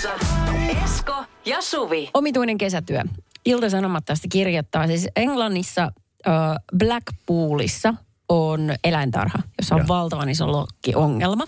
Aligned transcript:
Studiossa 0.00 0.84
Esko 0.84 1.24
ja 1.46 1.62
Suvi. 1.62 2.10
Omituinen 2.14 2.58
kesätyö. 2.58 3.02
Ilta-Sanomat 3.44 4.04
tästä 4.04 4.28
kirjoittaa. 4.32 4.86
Siis 4.86 5.08
Englannissa 5.16 5.82
äh, 5.82 6.32
Blackpoolissa 6.78 7.94
on 8.28 8.74
eläintarha, 8.84 9.38
jossa 9.58 9.74
on 9.74 9.80
Joo. 9.80 9.88
valtavan 9.88 10.28
iso 10.28 10.52
lokkiongelma. 10.52 11.44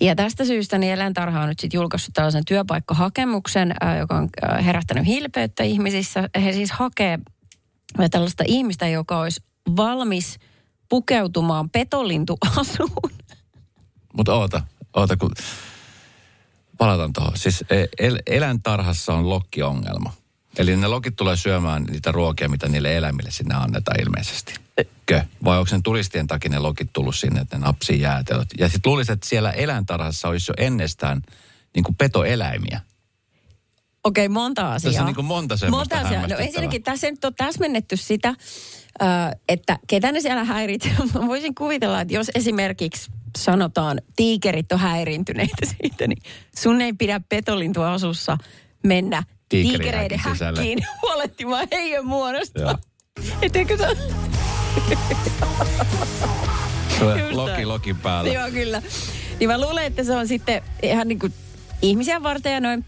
Ja 0.00 0.14
tästä 0.14 0.44
syystä 0.44 0.78
niin 0.78 0.92
eläintarha 0.92 1.40
on 1.40 1.48
nyt 1.48 1.60
sitten 1.60 1.78
julkaissut 1.78 2.14
tällaisen 2.14 2.44
työpaikkahakemuksen, 2.46 3.74
äh, 3.84 3.98
joka 3.98 4.16
on 4.16 4.28
äh, 4.44 4.64
herättänyt 4.64 5.06
hilpeyttä 5.06 5.62
ihmisissä. 5.62 6.28
He 6.42 6.52
siis 6.52 6.72
hakee 6.72 7.18
tällaista 8.10 8.44
ihmistä, 8.46 8.88
joka 8.88 9.20
olisi 9.20 9.40
valmis 9.76 10.38
pukeutumaan 10.88 11.70
petolintuasuun. 11.70 13.12
Mutta 14.16 14.34
oota, 14.34 14.62
oota, 14.94 15.16
kun 15.16 15.30
palataan 16.78 17.12
tuohon. 17.12 17.36
Siis 17.36 17.64
e- 17.70 17.86
el- 17.98 18.22
eläintarhassa 18.26 19.14
on 19.14 19.30
lokkiongelma. 19.30 20.12
Eli 20.58 20.76
ne 20.76 20.88
lokit 20.88 21.16
tulee 21.16 21.36
syömään 21.36 21.84
niitä 21.84 22.12
ruokia, 22.12 22.48
mitä 22.48 22.68
niille 22.68 22.96
eläimille 22.96 23.30
sinne 23.30 23.54
annetaan 23.54 24.00
ilmeisesti. 24.00 24.54
Kö? 25.06 25.24
Vai 25.44 25.58
onko 25.58 25.68
sen 25.68 25.82
turistien 25.82 26.26
takia 26.26 26.50
ne 26.50 26.58
lokit 26.58 26.90
tullut 26.92 27.16
sinne, 27.16 27.40
että 27.40 27.58
ne 27.58 27.64
napsii 27.64 28.00
jäätelöt? 28.00 28.48
Ja 28.58 28.68
sitten 28.68 28.90
luulisin, 28.90 29.12
että 29.12 29.28
siellä 29.28 29.50
eläintarhassa 29.50 30.28
olisi 30.28 30.50
jo 30.50 30.54
ennestään 30.66 31.22
niin 31.74 31.84
kuin 31.84 31.94
petoeläimiä. 31.96 32.80
Okei, 34.04 34.28
monta 34.28 34.72
asiaa. 34.72 34.90
Tässä 34.90 35.02
on 35.02 35.06
niin 35.06 35.14
kuin 35.14 35.24
monta 35.24 35.56
semmoista 35.56 35.94
Monta 35.94 36.08
asiaa. 36.08 36.26
No 36.26 36.36
ensinnäkin 36.36 36.82
tässä 36.82 37.10
nyt 37.10 37.24
on 37.24 37.34
täsmennetty 37.34 37.96
sitä, 37.96 38.34
että 39.48 39.78
ketä 39.86 40.12
ne 40.12 40.20
siellä 40.20 40.44
häiritsee. 40.44 40.92
Mä 41.14 41.26
voisin 41.26 41.54
kuvitella, 41.54 42.00
että 42.00 42.14
jos 42.14 42.30
esimerkiksi 42.34 43.10
sanotaan, 43.36 44.00
tiikerit 44.16 44.72
on 44.72 44.78
häirintyneitä 44.78 45.66
siitä, 45.82 46.06
niin 46.06 46.22
sun 46.58 46.80
ei 46.80 46.92
pidä 46.92 47.20
petolintuasussa 47.28 48.38
mennä 48.82 49.22
Tiikerin 49.48 49.80
tiikereiden 49.80 50.18
häkkiin 50.18 50.78
huolehtimaan 51.02 51.68
heidän 51.72 52.06
muodosta. 52.06 52.78
Etteikö 53.42 53.76
se 53.76 53.86
Loki 57.32 57.66
lokin 57.66 57.96
päällä. 57.96 58.32
Joo, 58.32 58.50
kyllä. 58.50 58.82
Niin 59.40 59.50
mä 59.50 59.60
luulen, 59.60 59.84
että 59.84 60.04
se 60.04 60.16
on 60.16 60.28
sitten 60.28 60.62
ihan 60.82 61.08
niin 61.08 61.18
kuin 61.18 61.32
ihmisiä 61.82 62.22
varten 62.22 62.52
ja 62.52 62.60
noin. 62.60 62.84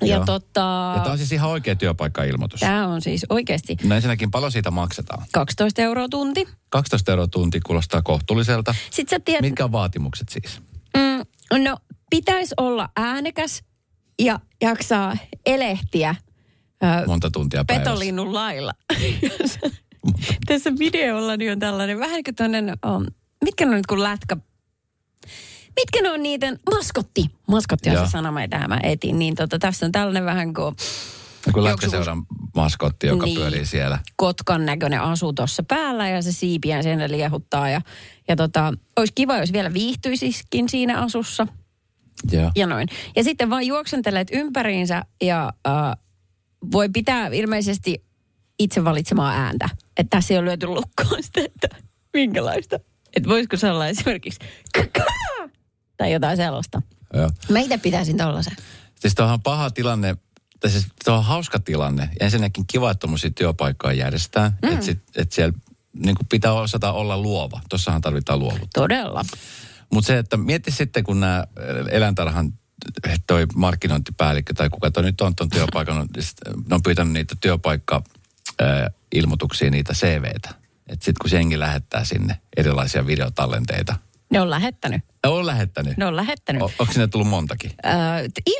Ja 0.00 0.16
Joo. 0.16 0.24
tota, 0.26 0.92
Ja 0.96 1.00
tämä 1.02 1.12
on 1.12 1.18
siis 1.18 1.32
ihan 1.32 1.50
oikea 1.50 1.76
työpaikka-ilmoitus. 1.76 2.60
tämä 2.60 2.86
on 2.88 3.02
siis 3.02 3.26
oikeasti 3.28 3.76
No 3.84 3.94
ensinnäkin 3.94 4.30
paljon 4.30 4.52
siitä 4.52 4.70
maksetaan. 4.70 5.26
12 5.32 5.82
euroa 5.82 6.08
tunti. 6.08 6.48
12 6.68 7.12
euroa 7.12 7.26
tunti 7.26 7.60
kuulostaa 7.60 8.02
kohtuulliselta. 8.02 8.74
Sitten 8.90 9.16
sä 9.18 9.22
tiedät, 9.24 9.42
Mitkä 9.42 9.64
on 9.64 9.72
vaatimukset 9.72 10.28
siis? 10.28 10.60
mm, 10.96 11.22
no 11.64 11.76
pitäisi 12.10 12.54
olla 12.56 12.88
äänekäs 12.96 13.62
ja 14.18 14.40
jaksaa 14.62 15.16
elehtiä 15.46 16.14
ö, 16.84 17.06
Monta 17.06 17.30
tuntia 17.30 17.64
päivässä? 17.64 17.90
petolinnun 17.90 18.34
lailla. 18.34 18.72
Tässä 20.46 20.70
videolla 20.78 21.36
niin 21.36 21.52
on 21.52 21.58
tällainen 21.58 21.98
vähän 21.98 22.24
kuin 22.24 22.34
tämmöinen, 22.34 22.76
um, 22.86 23.06
mitkä 23.44 23.64
on 23.64 23.70
nyt 23.70 23.86
kun 23.86 24.02
lätkä, 24.02 24.36
mitkä 25.76 26.02
ne 26.02 26.10
on 26.10 26.22
niiden, 26.22 26.58
maskotti. 26.74 27.24
Maskotti 27.48 27.88
on 27.90 27.94
Joo. 27.94 28.04
se 28.06 28.10
sana, 28.10 28.32
mitä 28.32 28.68
mä 28.68 28.80
etin. 28.82 29.18
Niin 29.18 29.34
tota, 29.34 29.58
tässä 29.58 29.86
on 29.86 29.92
tällainen 29.92 30.24
vähän 30.24 30.54
kuin 30.54 30.74
Joku 31.46 31.64
lätkäseuran 31.64 32.22
maskotti, 32.54 33.06
joka 33.06 33.24
Niin. 33.26 33.38
pyörii 33.38 33.66
siellä. 33.66 33.98
kotkan 34.16 34.66
näköinen 34.66 35.00
asu 35.00 35.32
tuossa 35.32 35.62
päällä 35.62 36.08
ja 36.08 36.22
se 36.22 36.32
siipiä 36.32 36.82
sen 36.82 37.10
liehuttaa. 37.10 37.70
Ja, 37.70 37.80
ja 38.28 38.36
tota, 38.36 38.72
olisi 38.96 39.12
kiva, 39.14 39.36
jos 39.38 39.52
vielä 39.52 39.72
viihtyisiskin 39.72 40.68
siinä 40.68 41.00
asussa 41.00 41.46
Joo. 42.32 42.50
ja 42.56 42.66
noin. 42.66 42.88
Ja 43.16 43.24
sitten 43.24 43.50
vaan 43.50 43.66
juoksentelet 43.66 44.28
ympäriinsä 44.32 45.04
ja 45.22 45.52
äh, 45.66 45.74
voi 46.72 46.88
pitää 46.88 47.26
ilmeisesti 47.26 48.04
itse 48.58 48.84
valitsemaa 48.84 49.32
ääntä. 49.32 49.68
Että 49.96 50.16
tässä 50.16 50.34
ei 50.34 50.38
ole 50.38 50.46
lyöty 50.46 50.66
lukkoon 50.66 51.22
sitä, 51.22 51.40
että 51.44 51.68
minkälaista. 52.14 52.80
Että 53.16 53.28
voisiko 53.28 53.56
se 53.56 53.70
olla 53.70 53.86
esimerkiksi 53.86 54.38
tai 55.96 56.12
jotain 56.12 56.36
sellaista. 56.36 56.82
Joo. 57.14 57.30
Mä 57.48 57.58
itse 57.58 57.78
pitäisin 57.78 58.16
tollasen. 58.16 58.56
Siis 59.00 59.14
tuohan 59.14 59.34
on 59.34 59.42
paha 59.42 59.70
tilanne, 59.70 60.16
tai 60.60 60.70
siis 60.70 60.86
tuo 61.04 61.14
on 61.14 61.24
hauska 61.24 61.58
tilanne. 61.58 62.10
Ensinnäkin 62.20 62.66
kiva, 62.66 62.90
että 62.90 63.00
tuommoisia 63.00 63.30
työpaikkoja 63.30 63.94
järjestetään. 63.94 64.58
Mm. 64.62 64.72
Että 64.72 64.84
sit, 64.84 65.02
et 65.16 65.32
siellä 65.32 65.58
niin 65.92 66.16
kuin 66.16 66.26
pitää 66.26 66.52
osata 66.52 66.92
olla 66.92 67.18
luova. 67.18 67.60
Tuossahan 67.68 68.00
tarvitaan 68.00 68.38
luovuutta. 68.38 68.80
Todella. 68.80 69.24
Mutta 69.92 70.06
se, 70.06 70.18
että 70.18 70.36
mieti 70.36 70.70
sitten, 70.70 71.04
kun 71.04 71.20
nämä 71.20 71.44
eläintarhan 71.90 72.52
toi 73.26 73.46
markkinointipäällikkö 73.54 74.54
tai 74.54 74.70
kuka 74.70 74.90
toi 74.90 75.02
nyt 75.02 75.20
on 75.20 75.36
tuon 75.36 75.50
työpaikan, 75.50 75.98
on- 75.98 76.08
ne 76.68 76.74
on 76.74 76.82
pyytänyt 76.82 77.12
niitä 77.12 77.34
työpaikka-ilmoituksia, 77.40 79.70
niitä 79.70 79.92
CVtä. 79.92 80.54
Että 80.86 81.04
sitten 81.04 81.14
kun 81.20 81.30
se 81.30 81.36
jengi 81.36 81.58
lähettää 81.58 82.04
sinne 82.04 82.40
erilaisia 82.56 83.06
videotallenteita. 83.06 83.96
Ne 84.30 84.40
on 84.40 84.50
lähettänyt. 84.50 85.02
Ne 85.26 85.38
on 85.38 85.46
lähettänyt. 85.46 85.96
Ne 85.96 86.06
on 86.06 86.16
lähettänyt. 86.16 86.62
O, 86.62 86.70
onko 86.78 86.92
sinne 86.92 87.06
tullut 87.08 87.28
montakin? 87.28 87.70
Ö, 87.86 87.90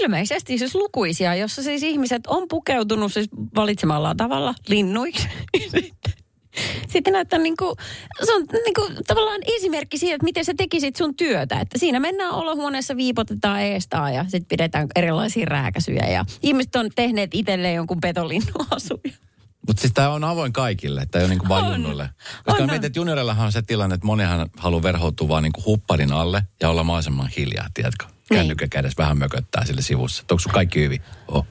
ilmeisesti 0.01 0.59
siis 0.59 0.75
lukuisia, 0.75 1.35
jossa 1.35 1.63
siis 1.63 1.83
ihmiset 1.83 2.27
on 2.27 2.49
pukeutunut 2.49 3.13
siis 3.13 3.29
valitsemallaan 3.57 4.17
tavalla 4.17 4.55
linnuiksi. 4.69 5.29
Sitten- 5.63 6.13
Sitten 6.93 7.13
näyttää 7.13 7.39
niin 7.39 7.57
kuin, 7.57 7.77
se 8.25 8.35
on 8.35 8.43
niin 8.53 8.75
kuin 8.75 8.93
tavallaan 9.07 9.41
esimerkki 9.57 9.99
siitä, 9.99 10.15
että 10.15 10.25
miten 10.25 10.45
sä 10.45 10.53
tekisit 10.57 10.97
sun 10.97 11.17
työtä. 11.17 11.61
Että 11.61 11.79
siinä 11.79 12.01
mennään 12.01 12.31
olohuoneessa, 12.35 12.97
viipotetaan 12.97 13.61
eestaa 13.61 14.11
ja 14.11 14.23
sitten 14.23 14.47
pidetään 14.49 14.89
erilaisia 14.97 15.45
rääkäsyjä. 15.47 16.07
Ja 16.11 16.25
ihmiset 16.43 16.77
on 16.77 16.91
tehneet 16.95 17.31
itselleen 17.35 17.75
jonkun 17.75 18.01
petolinnuasuja. 18.01 19.13
Mutta 19.67 19.81
siis 19.81 19.93
tämä 19.93 20.09
on 20.11 20.25
avoin 20.25 20.53
kaikille, 20.53 21.07
tämä 21.11 21.21
ei 21.21 21.25
ole 21.25 21.31
niinku 21.35 21.49
vain 21.49 21.73
junnuille. 21.73 22.03
On, 22.03 22.11
Koska 22.45 22.63
on. 22.63 22.71
mietin, 22.71 22.87
että 22.87 22.99
juniorillahan 22.99 23.47
on 23.47 23.53
se 23.53 23.63
tilanne, 23.63 23.95
että 23.95 24.07
monihan 24.07 24.51
haluaa 24.57 24.83
verhoutua 24.83 25.29
vaan 25.29 25.43
niinku 25.43 25.63
hupparin 25.67 26.13
alle 26.13 26.43
ja 26.63 26.69
olla 26.71 26.85
mahdollisimman 26.85 27.29
hiljaa, 27.37 27.67
tiedätkö? 27.75 28.05
Niin. 28.07 28.39
Kännykkä 28.39 28.69
kädessä 28.69 29.03
vähän 29.03 29.19
mököttää 29.19 29.65
sille 29.67 29.83
sivussa. 29.83 30.23
Onko 30.31 30.39
sun 30.41 30.53
kaikki 30.53 30.81
hyvin? 30.81 31.01
Oh. 31.29 31.47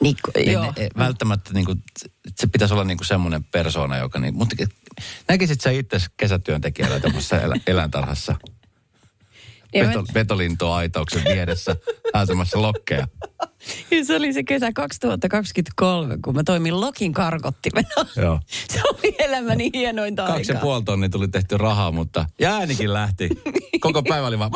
Niin, 0.00 0.16
Niin, 0.36 0.52
joo. 0.52 0.64
ne, 0.64 0.72
ei- 0.76 0.88
välttämättä 0.98 1.52
niinku, 1.52 1.74
se 2.36 2.46
pitäisi 2.46 2.74
olla 2.74 2.84
niinku 2.84 3.04
semmoinen 3.04 3.44
persoona, 3.44 3.96
joka... 3.96 4.18
Niin, 4.18 4.34
mutta 4.34 4.56
näkisit 5.28 5.60
sä 5.60 5.70
itse 5.70 5.98
kesätyöntekijällä 6.16 7.00
tämmöisessä 7.00 7.40
elä, 7.40 7.54
eläintarhassa? 7.66 8.34
Veto, 9.74 10.04
vetolintoaitauksen 10.14 11.24
vieressä 11.24 11.76
pääsemässä 12.12 12.62
lokkeja. 12.62 13.08
Ja 13.90 14.04
Se 14.04 14.16
oli 14.16 14.32
se 14.32 14.42
kesä 14.42 14.72
2023, 14.72 16.18
kun 16.24 16.34
mä 16.34 16.42
toimin 16.44 16.80
Lokin 16.80 17.12
karkottimena. 17.12 17.88
Joo. 18.16 18.40
Se 18.72 18.80
oli 18.84 19.14
elämäni 19.18 19.70
hienointa 19.74 20.26
Kaksi 20.26 20.52
ja 20.52 20.54
aikaa. 20.54 20.62
puoli 20.62 20.82
tonnia 20.84 21.08
tuli 21.08 21.28
tehty 21.28 21.56
rahaa, 21.58 21.92
mutta 21.92 22.26
ja 22.40 22.54
äänikin 22.56 22.92
lähti. 22.92 23.28
Koko 23.80 24.02
päivä 24.02 24.26
oli 24.26 24.38
vaan... 24.38 24.50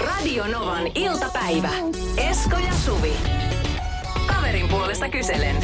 Radio 0.00 0.46
Novan 0.46 0.86
iltapäivä. 0.94 1.70
Esko 2.16 2.56
ja 2.58 2.72
Suvi. 2.84 3.12
Kaverin 4.26 4.68
puolesta 4.68 5.08
kyselen. 5.08 5.56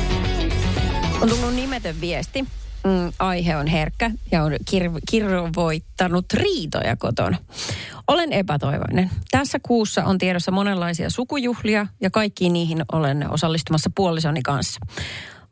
On 1.21 1.29
tullut 1.29 1.55
nimetön 1.55 2.01
viesti. 2.01 2.45
Mm, 2.85 3.13
aihe 3.19 3.57
on 3.57 3.67
herkkä 3.67 4.11
ja 4.31 4.45
on 4.45 4.53
kir- 4.53 5.01
kirvoittanut 5.11 6.27
riitoja 6.33 6.97
kotona. 6.97 7.39
Olen 8.09 8.33
epätoivoinen. 8.33 9.11
Tässä 9.31 9.59
kuussa 9.63 10.05
on 10.05 10.19
tiedossa 10.19 10.51
monenlaisia 10.51 11.11
sukujuhlia 11.11 11.87
ja 12.01 12.11
kaikkiin 12.11 12.53
niihin 12.53 12.83
olen 12.93 13.31
osallistumassa 13.31 13.91
puolisoni 13.95 14.43
kanssa. 14.43 14.81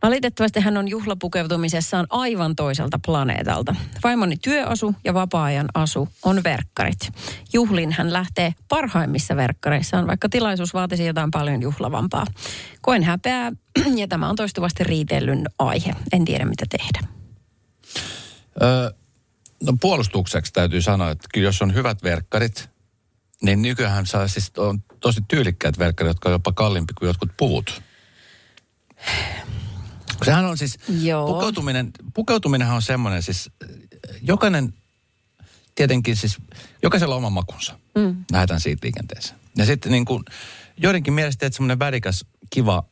Valitettavasti 0.03 0.61
hän 0.61 0.77
on 0.77 0.89
juhlapukeutumisessaan 0.89 2.07
aivan 2.11 2.57
toiselta 2.57 2.99
planeetalta. 3.07 3.75
Vaimoni 4.05 4.37
työasu 4.37 4.95
ja 5.05 5.15
vapaa-ajan 5.15 5.69
asu 5.75 6.09
on 6.25 6.45
verkkarit. 6.45 7.13
Juhlin 7.53 7.93
hän 7.93 8.13
lähtee 8.13 8.55
parhaimmissa 8.69 9.37
verkkareissaan, 9.37 10.07
vaikka 10.07 10.29
tilaisuus 10.29 10.75
vaatisi 10.75 11.07
jotain 11.07 11.31
paljon 11.31 11.63
juhlavampaa. 11.63 12.27
Koen 12.81 13.03
häpeää 13.03 13.53
ja 14.01 14.09
tämä 14.09 14.29
on 14.29 14.37
toistuvasti 14.37 14.85
riitellyn 14.85 15.47
aihe. 15.59 15.95
En 16.13 16.25
tiedä 16.25 16.45
mitä 16.45 16.67
tehdä. 16.71 17.20
Öö, 18.63 18.91
no 19.63 19.73
puolustukseksi 19.81 20.53
täytyy 20.53 20.83
sanoa, 20.83 21.11
että 21.11 21.29
kyllä 21.35 21.49
jos 21.49 21.63
on 21.63 21.75
hyvät 21.75 22.03
verkkarit, 22.03 22.71
Niin 23.43 23.63
nykyään 23.63 24.07
saa 24.07 24.29
siis 24.29 24.53
on 24.57 24.83
tosi 25.01 25.21
tyylikkäät 25.29 25.79
verkkarit, 25.79 26.11
jotka 26.11 26.29
on 26.29 26.33
jopa 26.33 26.53
kalliimpi 26.53 26.93
kuin 26.99 27.07
jotkut 27.07 27.31
puvut. 27.37 27.83
Sehän 30.25 30.45
on 30.45 30.59
siis, 30.59 30.79
Joo. 31.03 31.27
pukeutuminen, 31.27 31.91
pukeutuminenhan 32.15 32.77
on 32.77 32.83
semmoinen 32.83 33.23
siis, 33.23 33.51
jokainen, 34.23 34.75
tietenkin 35.75 36.17
siis, 36.17 36.39
jokaisella 36.83 37.15
on 37.15 37.19
oma 37.19 37.31
makunsa. 37.31 37.79
Mm. 37.95 38.25
Lähdetään 38.33 38.61
siitä 38.61 38.85
liikenteeseen. 38.85 39.41
Ja 39.57 39.67
sitten 39.67 39.93
niin 39.93 40.05
kuin, 40.05 40.25
joidenkin 40.77 41.13
mielestä, 41.13 41.47
että 41.47 41.57
semmoinen 41.57 41.79
värikäs, 41.79 42.25
kiva, 42.51 42.85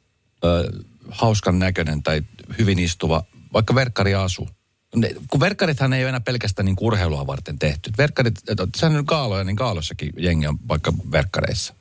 ö, 0.45 0.71
hauskan 1.11 1.59
näköinen 1.59 2.03
tai 2.03 2.23
hyvin 2.59 2.79
istuva, 2.79 3.25
vaikka 3.53 3.75
verkkari 3.75 4.15
asuu. 4.15 4.49
Ne, 4.97 5.15
kun 5.31 5.41
verkkarithan 5.41 5.93
ei 5.93 6.03
ole 6.03 6.09
enää 6.09 6.21
pelkästään 6.21 6.67
niin 6.67 6.77
urheilua 6.81 7.27
varten 7.27 7.59
tehty. 7.59 7.91
Verkkarit, 7.99 8.35
sehän 8.77 8.97
on 8.97 9.07
kaaloja, 9.07 9.45
niin 9.45 9.57
kaalossakin 9.57 10.13
jengi 10.19 10.47
on 10.47 10.59
vaikka 10.69 10.93
verkkareissa. 11.13 11.75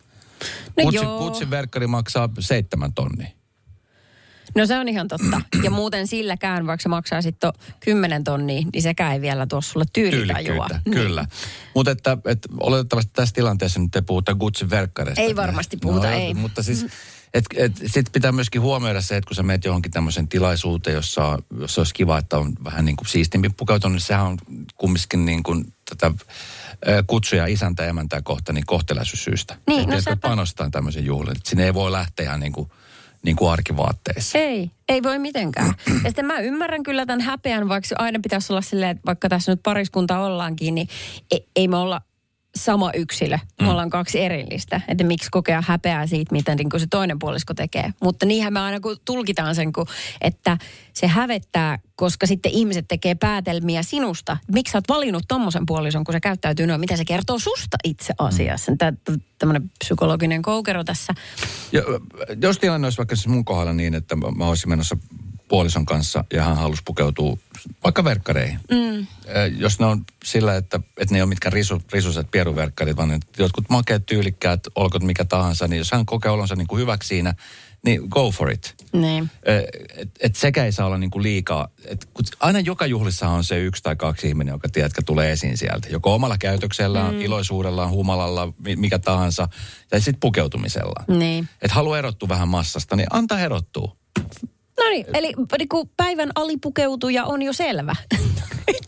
No 0.77 0.83
Kutsi, 0.83 0.97
joo. 0.97 1.19
kutsin 1.19 1.49
verkkari 1.49 1.87
maksaa 1.87 2.29
seitsemän 2.39 2.93
tonnia. 2.93 3.27
No 4.55 4.65
se 4.65 4.77
on 4.77 4.87
ihan 4.87 5.07
totta. 5.07 5.41
Ja 5.63 5.71
muuten 5.71 6.07
silläkään, 6.07 6.67
vaikka 6.67 6.81
se 6.81 6.89
maksaa 6.89 7.21
sitten 7.21 7.51
10 7.79 8.23
tonnia, 8.23 8.65
niin 8.73 8.81
sekään 8.81 9.13
ei 9.13 9.21
vielä 9.21 9.47
tuo 9.47 9.61
sulle 9.61 9.85
tyylitajua. 9.93 10.67
Niin. 10.85 10.95
kyllä. 10.95 11.25
Mutta 11.73 11.91
että, 11.91 12.17
että 12.25 12.49
oletettavasti 12.59 13.11
tässä 13.13 13.35
tilanteessa 13.35 13.79
nyt 13.79 13.95
ei 13.95 14.01
puhuta 14.01 14.35
Gucci 14.35 14.69
verkkareista. 14.69 15.21
Ei 15.21 15.35
varmasti 15.35 15.77
puhuta, 15.77 16.11
ei. 16.11 16.33
Mutta 16.33 16.63
siis, 16.63 16.85
et, 17.33 17.45
et, 17.55 17.75
sitten 17.77 18.11
pitää 18.11 18.31
myöskin 18.31 18.61
huomioida 18.61 19.01
se, 19.01 19.17
että 19.17 19.27
kun 19.27 19.35
sä 19.35 19.43
menet 19.43 19.65
johonkin 19.65 19.91
tämmöiseen 19.91 20.27
tilaisuuteen, 20.27 20.93
jossa, 20.93 21.39
jossa 21.59 21.81
olisi 21.81 21.93
kiva, 21.93 22.17
että 22.17 22.37
on 22.37 22.53
vähän 22.63 22.85
niin 22.85 22.95
kuin 22.95 23.07
siistimpi 23.07 23.49
pukeutunut, 23.49 23.93
niin 23.93 24.01
sehän 24.01 24.25
on 24.25 24.37
kumminkin 24.75 25.25
niin 25.25 25.43
kuin 25.43 25.73
tätä 25.89 26.11
kutsuja 27.07 27.45
isäntä 27.45 27.83
ja 27.83 27.89
emäntää 27.89 28.21
kohta 28.21 28.53
niin 28.53 28.65
kohtelaisuussyistä. 28.65 29.55
Niin, 29.67 29.81
Et 29.81 29.95
no 29.95 30.01
sepä. 30.01 30.15
panostaa 30.15 30.69
tämmöisen 30.69 31.05
juhliin. 31.05 31.35
Sinne 31.43 31.65
ei 31.65 31.73
voi 31.73 31.91
lähteä 31.91 32.25
ihan 32.25 32.39
niin 32.39 32.53
kuin, 32.53 32.69
niin 33.23 33.35
kuin 33.35 33.51
arkivaatteissa. 33.51 34.37
Ei, 34.37 34.71
ei 34.89 35.03
voi 35.03 35.19
mitenkään. 35.19 35.73
Ja 36.03 36.09
sitten 36.09 36.25
mä 36.25 36.39
ymmärrän 36.39 36.83
kyllä 36.83 37.05
tämän 37.05 37.21
häpeän, 37.21 37.69
vaikka 37.69 37.95
aina 37.97 38.19
pitäisi 38.23 38.53
olla 38.53 38.61
silleen, 38.61 38.91
että 38.91 39.05
vaikka 39.05 39.29
tässä 39.29 39.51
nyt 39.51 39.63
pariskunta 39.63 40.19
ollaankin, 40.19 40.75
niin 40.75 40.87
ei, 41.31 41.47
ei 41.55 41.67
me 41.67 41.77
olla 41.77 42.01
sama 42.57 42.91
yksilö. 42.93 43.39
Me 43.61 43.69
ollaan 43.69 43.89
kaksi 43.89 44.19
erillistä. 44.19 44.81
Että 44.87 45.03
miksi 45.03 45.29
kokea 45.31 45.63
häpeää 45.67 46.07
siitä, 46.07 46.31
mitä 46.31 46.55
niin 46.55 46.69
kuin 46.69 46.81
se 46.81 46.87
toinen 46.89 47.19
puolisko 47.19 47.53
tekee. 47.53 47.93
Mutta 48.03 48.25
niinhän 48.25 48.53
me 48.53 48.59
aina 48.59 48.79
kun 48.79 48.97
tulkitaan 49.05 49.55
sen, 49.55 49.73
kun, 49.73 49.85
että 50.21 50.57
se 50.93 51.07
hävettää, 51.07 51.79
koska 51.95 52.27
sitten 52.27 52.51
ihmiset 52.51 52.85
tekee 52.87 53.15
päätelmiä 53.15 53.83
sinusta. 53.83 54.37
Miksi 54.53 54.71
sä 54.71 54.77
oot 54.77 54.89
valinnut 54.89 55.23
tommosen 55.27 55.65
puolison, 55.65 56.03
kun 56.03 56.13
se 56.13 56.19
käyttäytyy 56.19 56.67
noin? 56.67 56.79
Mitä 56.79 56.97
se 56.97 57.05
kertoo 57.05 57.39
susta 57.39 57.77
itse 57.83 58.13
asiassa? 58.17 58.71
Tämä 58.77 58.93
tämmöinen 59.39 59.71
psykologinen 59.79 60.41
koukero 60.41 60.83
tässä. 60.83 61.13
Ja, 61.71 61.81
jos 62.41 62.59
tilanne 62.59 62.85
olisi 62.85 62.97
vaikka 62.97 63.15
siis 63.15 63.27
mun 63.27 63.45
kohdalla 63.45 63.73
niin, 63.73 63.93
että 63.93 64.15
mä 64.15 64.31
mä 64.31 64.47
olisin 64.47 64.69
menossa 64.69 64.97
puolison 65.47 65.85
kanssa 65.85 66.25
ja 66.33 66.43
hän 66.43 66.57
halusi 66.57 66.81
pukeutua 66.85 67.37
vaikka 67.83 68.03
verkkareihin. 68.03 68.59
Mm. 68.71 69.07
Jos 69.57 69.79
ne 69.79 69.85
on 69.85 70.05
sillä, 70.25 70.55
että, 70.55 70.79
että 70.97 71.13
ne 71.13 71.17
ei 71.17 71.21
ole 71.21 71.29
mitkään 71.29 71.53
risu, 71.53 71.81
risuset 71.93 72.31
pieruverkkarit, 72.31 72.97
vaan 72.97 73.19
jotkut 73.37 73.69
makeat, 73.69 74.05
tyylikkäät, 74.05 74.59
olkoot 74.75 75.03
mikä 75.03 75.25
tahansa, 75.25 75.67
niin 75.67 75.77
jos 75.77 75.91
hän 75.91 76.05
kokee 76.05 76.31
olonsa 76.31 76.55
niin 76.55 76.67
kuin 76.67 76.81
hyväksi 76.81 77.07
siinä, 77.07 77.33
niin 77.85 78.01
go 78.09 78.31
for 78.31 78.51
it. 78.51 78.75
Niin. 78.93 79.31
Et, 79.43 80.09
et 80.19 80.35
sekä 80.35 80.65
ei 80.65 80.71
saa 80.71 80.85
olla 80.85 80.97
niin 80.97 81.11
kuin 81.11 81.23
liikaa. 81.23 81.67
Et, 81.85 82.05
kun 82.13 82.25
aina 82.39 82.59
joka 82.59 82.85
juhlissa 82.85 83.27
on 83.27 83.43
se 83.43 83.59
yksi 83.59 83.83
tai 83.83 83.95
kaksi 83.95 84.27
ihminen, 84.27 84.51
joka 84.51 84.69
tiedätkö, 84.69 85.01
tulee 85.05 85.31
esiin 85.31 85.57
sieltä. 85.57 85.87
Joko 85.89 86.13
omalla 86.13 86.37
käytöksellään, 86.37 87.13
mm. 87.13 87.21
iloisuudellaan, 87.21 87.89
humalalla, 87.89 88.53
mi- 88.59 88.75
mikä 88.75 88.99
tahansa. 88.99 89.49
Ja 89.91 89.99
sitten 89.99 90.19
pukeutumisella. 90.19 91.03
Niin. 91.17 91.49
Et 91.61 91.71
halua 91.71 91.97
erottua 91.97 92.29
vähän 92.29 92.47
massasta, 92.47 92.95
niin 92.95 93.07
anta 93.09 93.39
erottua. 93.39 93.95
No 94.87 94.91
niin, 94.91 95.05
eli 95.13 95.33
niin 95.57 95.69
kuin 95.69 95.89
päivän 95.97 96.29
alipukeutuja 96.35 97.25
on 97.25 97.41
jo 97.41 97.53
selvä. 97.53 97.95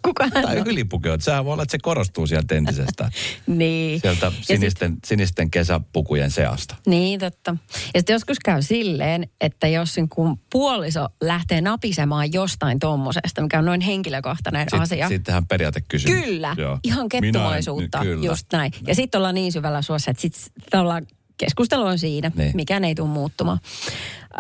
Kuka 0.06 0.24
hän 0.34 0.44
Tai 0.46 0.60
on? 0.60 0.68
ylipukeut. 0.68 1.22
Sehän 1.22 1.46
voi 1.46 1.54
olla, 1.54 1.64
että 1.64 1.72
se 1.72 1.78
korostuu 1.82 2.28
sieltä 2.28 2.56
entisestä. 2.56 3.12
Niin. 3.48 4.00
Sieltä 4.02 4.26
Ja 4.26 4.32
sit- 4.32 4.46
sinisten, 4.46 4.98
sinisten 5.06 5.52
kesäpukujen 5.52 6.32
seasta. 6.32 6.76
Niin, 6.88 7.20
totta. 7.20 7.56
Ja 7.94 8.00
sitten 8.00 8.14
joskus 8.14 8.38
käy 8.46 8.62
silleen, 8.62 9.28
että 9.42 9.68
jos 9.68 9.96
niin 9.96 10.10
kun 10.10 10.40
puoliso 10.52 11.08
lähtee 11.22 11.62
napisemaan 11.62 12.34
jostain 12.34 12.80
tommosesta, 12.80 13.42
mikä 13.42 13.60
on 13.60 13.66
noin 13.66 13.82
henkilökohtainen 13.82 14.68
asia. 14.72 15.08
Sittenhän 15.08 15.48
periaatekysymys. 15.48 16.26
Kyllä, 16.26 16.56
Joo. 16.58 16.80
ihan 16.84 17.08
Minä 17.14 17.22
kettumaisuutta, 17.22 18.00
kyllä. 18.00 18.26
just 18.26 18.46
näin. 18.54 18.72
Ja 18.88 18.96
sitten 18.96 19.20
ollaan 19.20 19.36
niin 19.36 19.52
syvällä 19.52 19.82
suossa, 19.82 20.12
että 20.12 20.22
sitten 20.22 20.80
ollaan 20.80 21.08
keskustelu 21.38 21.84
on 21.84 22.00
siinä, 22.00 22.32
Niin. 22.36 22.52
mikään 22.56 22.84
ei 22.84 22.96
tule 22.96 23.10
muuttumaan. 23.10 23.60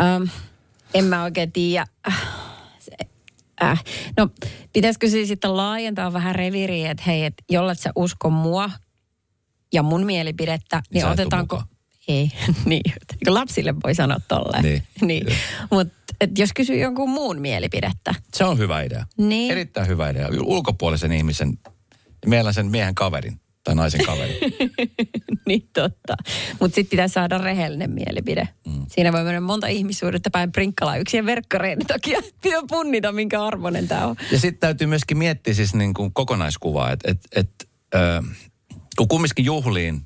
Ähm, 0.01 0.23
en 0.93 1.05
mä 1.05 1.23
oikein 1.23 1.51
tiedä. 1.51 1.85
Äh. 3.63 3.83
No, 4.17 4.29
pitäisikö 4.73 5.09
siis 5.09 5.27
sitten 5.27 5.57
laajentaa 5.57 6.13
vähän 6.13 6.35
reviiriä, 6.35 6.91
että 6.91 7.03
hei, 7.07 7.25
että 7.25 7.43
jollet 7.49 7.79
sä 7.79 7.91
usko 7.95 8.29
mua 8.29 8.69
ja 9.73 9.83
mun 9.83 10.05
mielipidettä, 10.05 10.81
niin, 10.93 11.01
sä 11.01 11.07
et 11.11 11.15
tuu 11.15 11.21
otetaanko... 11.21 11.63
Ei, 12.07 12.31
niin. 12.65 12.93
Lapsille 13.27 13.75
voi 13.83 13.95
sanoa 13.95 14.17
tolleen. 14.27 14.63
Niin. 14.63 14.83
niin. 15.07 15.27
Mutta 15.71 15.93
jos 16.37 16.49
kysyy 16.53 16.77
jonkun 16.77 17.09
muun 17.09 17.41
mielipidettä, 17.41 18.15
Se 18.33 18.43
on 18.43 18.57
hyvä 18.57 18.81
idea. 18.81 19.05
Niin. 19.17 19.51
Erittäin 19.51 19.87
hyvä 19.87 20.09
idea. 20.09 20.27
Ulkopuolisen 20.43 21.11
ihmisen, 21.11 21.59
meillä 22.25 22.53
sen 22.53 22.65
miehen 22.65 22.95
kaverin 22.95 23.39
tai 23.63 23.75
naisen 23.75 24.05
kaverin. 24.05 24.37
niin 25.47 25.69
totta. 25.73 26.15
Mutta 26.59 26.75
sitten 26.75 26.89
pitää 26.89 27.07
saada 27.07 27.37
rehellinen 27.37 27.91
mielipide. 27.91 28.47
Mm. 28.67 28.85
Siinä 28.87 29.11
voi 29.11 29.23
mennä 29.23 29.41
monta 29.41 29.67
ihmissuudetta 29.67 30.29
päin 30.29 30.51
prinkkalaa 30.51 30.97
yksien 30.97 31.25
verkkareiden 31.25 31.87
takia. 31.87 32.21
Pitää 32.43 32.61
punnita, 32.69 33.11
minkä 33.11 33.43
arvoinen 33.43 33.87
tämä 33.87 34.07
on. 34.07 34.15
Ja 34.31 34.39
sitten 34.39 34.59
täytyy 34.59 34.87
myöskin 34.87 35.17
miettiä 35.17 35.53
siis 35.53 35.75
niin 35.75 35.93
kuin 35.93 36.13
kokonaiskuvaa, 36.13 36.91
että 36.91 37.11
et, 37.11 37.19
et, 37.35 37.69
ö, 37.95 38.23
kun 38.97 39.07
kumminkin 39.07 39.45
juhliin 39.45 40.01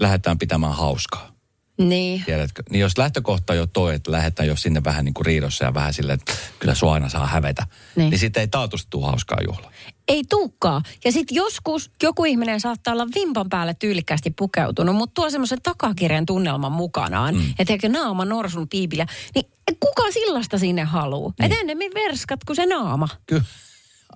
lähdetään 0.00 0.38
pitämään 0.38 0.76
hauskaa. 0.76 1.35
Niin. 1.78 2.22
Tiedätkö? 2.24 2.62
Niin 2.70 2.80
jos 2.80 2.98
lähtökohta 2.98 3.52
on 3.52 3.56
jo 3.56 3.66
toi, 3.66 3.94
että 3.94 4.12
lähdetään 4.12 4.48
jo 4.48 4.56
sinne 4.56 4.84
vähän 4.84 5.04
niin 5.04 5.14
kuin 5.14 5.26
riidossa 5.26 5.64
ja 5.64 5.74
vähän 5.74 5.94
silleen, 5.94 6.18
että 6.20 6.32
kyllä 6.58 6.74
sua 6.74 6.92
aina 6.94 7.08
saa 7.08 7.26
hävetä, 7.26 7.66
niin, 7.96 8.10
Niin. 8.10 8.18
sitten 8.18 8.40
ei 8.40 8.48
taatusti 8.48 8.86
tule 8.90 9.06
hauskaa 9.06 9.38
juhlaa. 9.46 9.70
Ei 10.08 10.24
tuukkaa. 10.28 10.82
Ja 11.04 11.12
sitten 11.12 11.34
joskus 11.34 11.90
joku 12.02 12.24
ihminen 12.24 12.60
saattaa 12.60 12.92
olla 12.92 13.06
vimpan 13.14 13.48
päälle 13.48 13.74
tyylikkäästi 13.74 14.30
pukeutunut, 14.30 14.96
mutta 14.96 15.14
tuo 15.14 15.30
semmoisen 15.30 15.62
takakirjan 15.62 16.26
tunnelman 16.26 16.72
mukanaan. 16.72 17.34
Mm. 17.34 17.54
Että 17.58 17.72
ehkä 17.72 17.88
naama 17.88 18.24
norsun 18.24 18.68
piipillä. 18.68 19.06
Niin 19.34 19.46
kuka 19.80 20.10
sillasta 20.12 20.58
sinne 20.58 20.84
haluu? 20.84 21.34
Niin. 21.38 21.52
Et 21.52 21.58
ennemmin 21.60 21.90
verskat 21.94 22.44
kuin 22.44 22.56
se 22.56 22.66
naama. 22.66 23.08
Kyllä. 23.26 23.42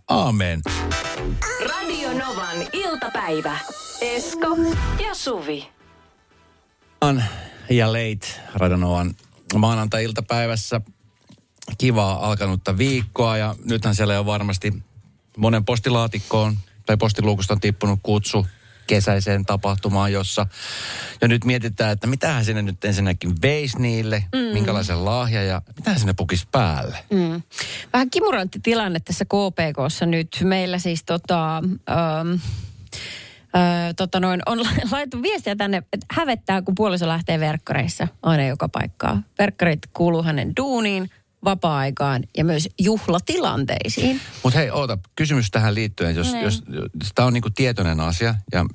Aamen. 0.09 0.61
Radio 1.69 2.13
Novan 2.13 2.57
iltapäivä. 2.73 3.59
Esko 4.01 4.57
ja 5.09 5.15
Suvi. 5.15 5.69
On 7.01 7.23
ja 7.71 7.93
late 7.93 8.27
Radanovan 8.55 9.15
maanantai-iltapäivässä 9.55 10.81
kivaa 11.79 12.27
alkanutta 12.27 12.79
viikkoa 12.79 13.37
ja 13.37 13.55
nythän 13.65 13.95
siellä 13.95 14.15
jo 14.15 14.27
varmasti 14.27 14.73
monen 15.37 15.65
postilaatikkoon 15.65 16.57
tai 16.87 16.97
postiluukusta 16.97 17.55
on 17.55 17.61
tippunut 17.61 18.01
kutsu 18.03 18.47
kesäiseen 18.87 19.45
tapahtumaan, 19.45 20.13
jossa 20.13 20.47
ja 21.21 21.29
nyt 21.29 21.45
mietitään, 21.45 21.93
että 21.93 22.07
mitähän 22.07 22.45
sinne 22.45 22.63
nyt 22.63 22.85
ensinnäkin 22.85 23.35
veisi 23.43 23.81
niille, 23.83 24.25
mm. 24.35 24.39
minkälaisen 24.39 25.05
lahja 25.05 25.43
ja 25.43 25.63
mitähän 25.77 25.99
sinne 25.99 26.13
pukisi 26.13 26.49
päälle. 26.53 26.99
Mm. 27.11 27.43
Vähän 27.93 28.11
kimurantti 28.11 28.61
tilanne 28.63 29.01
tässä 29.01 29.25
KPKssa 29.25 30.07
nyt. 30.07 30.29
Meillä 30.43 30.79
siis 30.79 31.05
tota... 31.05 31.57
Ähm, 31.91 32.35
Öö, 33.57 33.95
tota 33.97 34.21
noin, 34.21 34.43
on 34.47 34.59
laitettu 34.93 35.23
viestiä 35.23 35.57
tänne, 35.57 35.77
että 35.93 36.07
hävettää, 36.11 36.63
kun 36.63 36.75
puoliso 36.75 37.09
lähtee 37.09 37.41
verkkareissa 37.41 38.09
aina 38.23 38.47
joka 38.47 38.69
paikkaa. 38.69 39.23
Verkkarit 39.39 39.81
kuuluu 39.95 40.23
hänen 40.23 40.53
duuniin, 40.57 41.11
vapaa-aikaan 41.45 42.23
ja 42.37 42.45
myös 42.45 42.69
juhlatilanteisiin. 42.79 44.21
Mutta 44.43 44.59
hei, 44.59 44.71
oota, 44.71 44.99
kysymys 45.17 45.51
tähän 45.51 45.75
liittyen, 45.75 46.17
jos, 46.17 46.33
Niin. 46.33 46.45
jos, 46.45 46.63
jos 47.01 47.11
tämä 47.15 47.27
on 47.27 47.33
niinku 47.33 47.51
tietoinen 47.51 48.01
asia 48.01 48.35
ja 48.53 48.67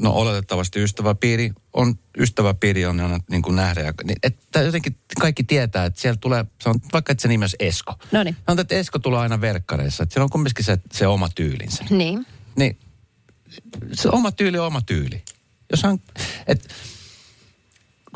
no 0.00 0.10
oletettavasti 0.10 0.82
ystäväpiiri 0.82 1.52
on, 1.72 1.94
ystäväpiiri 2.18 2.86
on, 2.86 3.00
on 3.00 3.20
niin 3.30 3.42
kuin 3.42 3.56
nähdä. 3.56 3.80
Ja, 3.80 3.92
niin, 4.04 4.16
että 4.22 4.62
jotenkin 4.62 4.96
kaikki 5.20 5.44
tietää, 5.44 5.84
että 5.84 6.00
siellä 6.00 6.16
tulee, 6.20 6.44
se 6.62 6.68
on, 6.68 6.74
vaikka 6.92 7.12
että 7.12 7.22
se 7.22 7.28
nimi 7.28 7.42
olisi 7.42 7.56
Esko. 7.60 7.94
Noniin. 8.12 8.34
Sanotaan, 8.34 8.60
että 8.60 8.74
Esko 8.74 8.98
tulee 8.98 9.20
aina 9.20 9.40
verkkareissa, 9.40 10.02
että 10.02 10.12
siellä 10.12 10.24
on 10.24 10.30
kumminkin 10.30 10.64
se, 10.64 10.78
se 10.92 11.06
oma 11.06 11.28
tyylinsä. 11.34 11.84
Niin. 11.90 12.26
Niin 12.56 12.78
se 13.92 14.08
oma 14.08 14.32
tyyli 14.32 14.58
on 14.58 14.66
oma 14.66 14.80
tyyli. 14.80 15.22
Jos 15.70 15.82
hän, 15.82 16.00
et, 16.46 16.68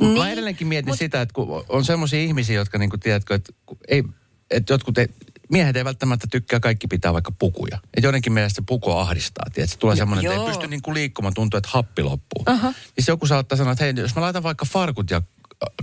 niin, 0.00 0.10
mä 0.18 0.24
Niin, 0.24 0.32
edelleenkin 0.32 0.66
mietin 0.66 0.90
mut- 0.92 0.98
sitä, 0.98 1.20
että 1.20 1.32
kun 1.32 1.64
on 1.68 1.84
semmoisia 1.84 2.20
ihmisiä, 2.20 2.56
jotka 2.56 2.78
niin 2.78 2.90
kuin, 2.90 3.00
tiedätkö, 3.00 3.34
että 3.34 3.52
ei, 3.88 4.02
että 4.50 4.72
jotkut 4.72 4.98
ei, 4.98 5.08
miehet 5.50 5.76
ei 5.76 5.84
välttämättä 5.84 6.26
tykkää 6.30 6.60
kaikki 6.60 6.86
pitää 6.86 7.12
vaikka 7.12 7.32
pukuja. 7.32 7.78
Et 7.96 8.02
joidenkin 8.02 8.32
mielestä 8.32 8.56
se 8.56 8.62
puku 8.66 8.90
ahdistaa, 8.90 9.44
että 9.46 9.66
se 9.66 9.78
tulee 9.78 9.96
semmoinen, 9.96 10.26
että 10.26 10.42
ei 10.42 10.48
pysty 10.48 10.66
niinku 10.66 10.94
liikkumaan, 10.94 11.34
tuntuu, 11.34 11.58
että 11.58 11.70
happi 11.72 12.02
loppuu. 12.02 12.42
Aha. 12.46 12.68
Niin 12.68 13.04
se 13.04 13.12
joku 13.12 13.26
saattaa 13.26 13.58
sanoa, 13.58 13.72
että 13.72 13.84
hei, 13.84 13.94
jos 13.96 14.14
mä 14.14 14.22
laitan 14.22 14.42
vaikka 14.42 14.64
farkut 14.64 15.10
ja 15.10 15.22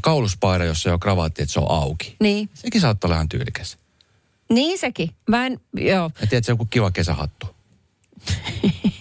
kauluspaira, 0.01 0.65
jossa 0.65 0.89
ei 0.89 0.91
ole 0.91 0.99
kravaatti, 0.99 1.41
että 1.41 1.53
se 1.53 1.59
on 1.59 1.71
auki. 1.71 2.15
Niin. 2.19 2.49
Sekin 2.53 2.81
saattaa 2.81 3.07
olla 3.07 3.15
ihan 3.15 3.29
tyylikäs. 3.29 3.77
Niin 4.49 4.79
sekin. 4.79 5.09
Mä 5.29 5.45
en, 5.45 5.59
joo. 5.77 6.11
Ja 6.21 6.27
tiedät, 6.27 6.45
se 6.45 6.51
on 6.51 6.53
joku 6.53 6.65
kiva 6.65 6.91
kesähattu. 6.91 7.54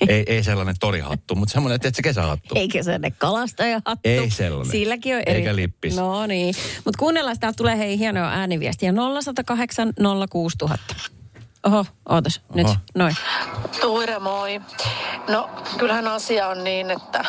Ei, 0.09 0.25
ei 0.27 0.43
sellainen 0.43 0.75
torihattu, 0.81 1.35
mutta 1.35 1.53
semmoinen, 1.53 1.77
että 1.77 1.91
se 1.95 2.03
kesähattu. 2.03 2.55
Eikä 2.55 2.83
se 2.83 2.99
ne 2.99 3.11
kalastajahattu. 3.11 4.01
Ei 4.09 4.31
sellainen. 4.31 4.71
Silläkin 4.71 5.17
on 5.17 5.23
eri. 5.27 5.39
Eikä 5.39 5.57
lippis. 5.57 5.97
No 5.97 6.27
niin. 6.27 6.55
Mutta 6.85 6.99
kuunnellaan, 6.99 7.39
täältä 7.41 7.57
tulee 7.57 7.79
hei 7.79 7.99
hienoa 7.99 8.29
ääniviestiä. 8.29 8.93
0108 8.93 9.93
06000. 10.31 10.95
Oho, 11.67 11.87
ootas. 12.09 12.41
Nyt, 12.55 12.67
Oho. 12.67 12.77
noin. 12.95 13.17
Tuire, 13.81 14.19
moi. 14.19 14.61
No, 15.29 15.51
kyllähän 15.79 16.09
asia 16.09 16.49
on 16.49 16.65
niin, 16.65 16.91
että 16.91 17.25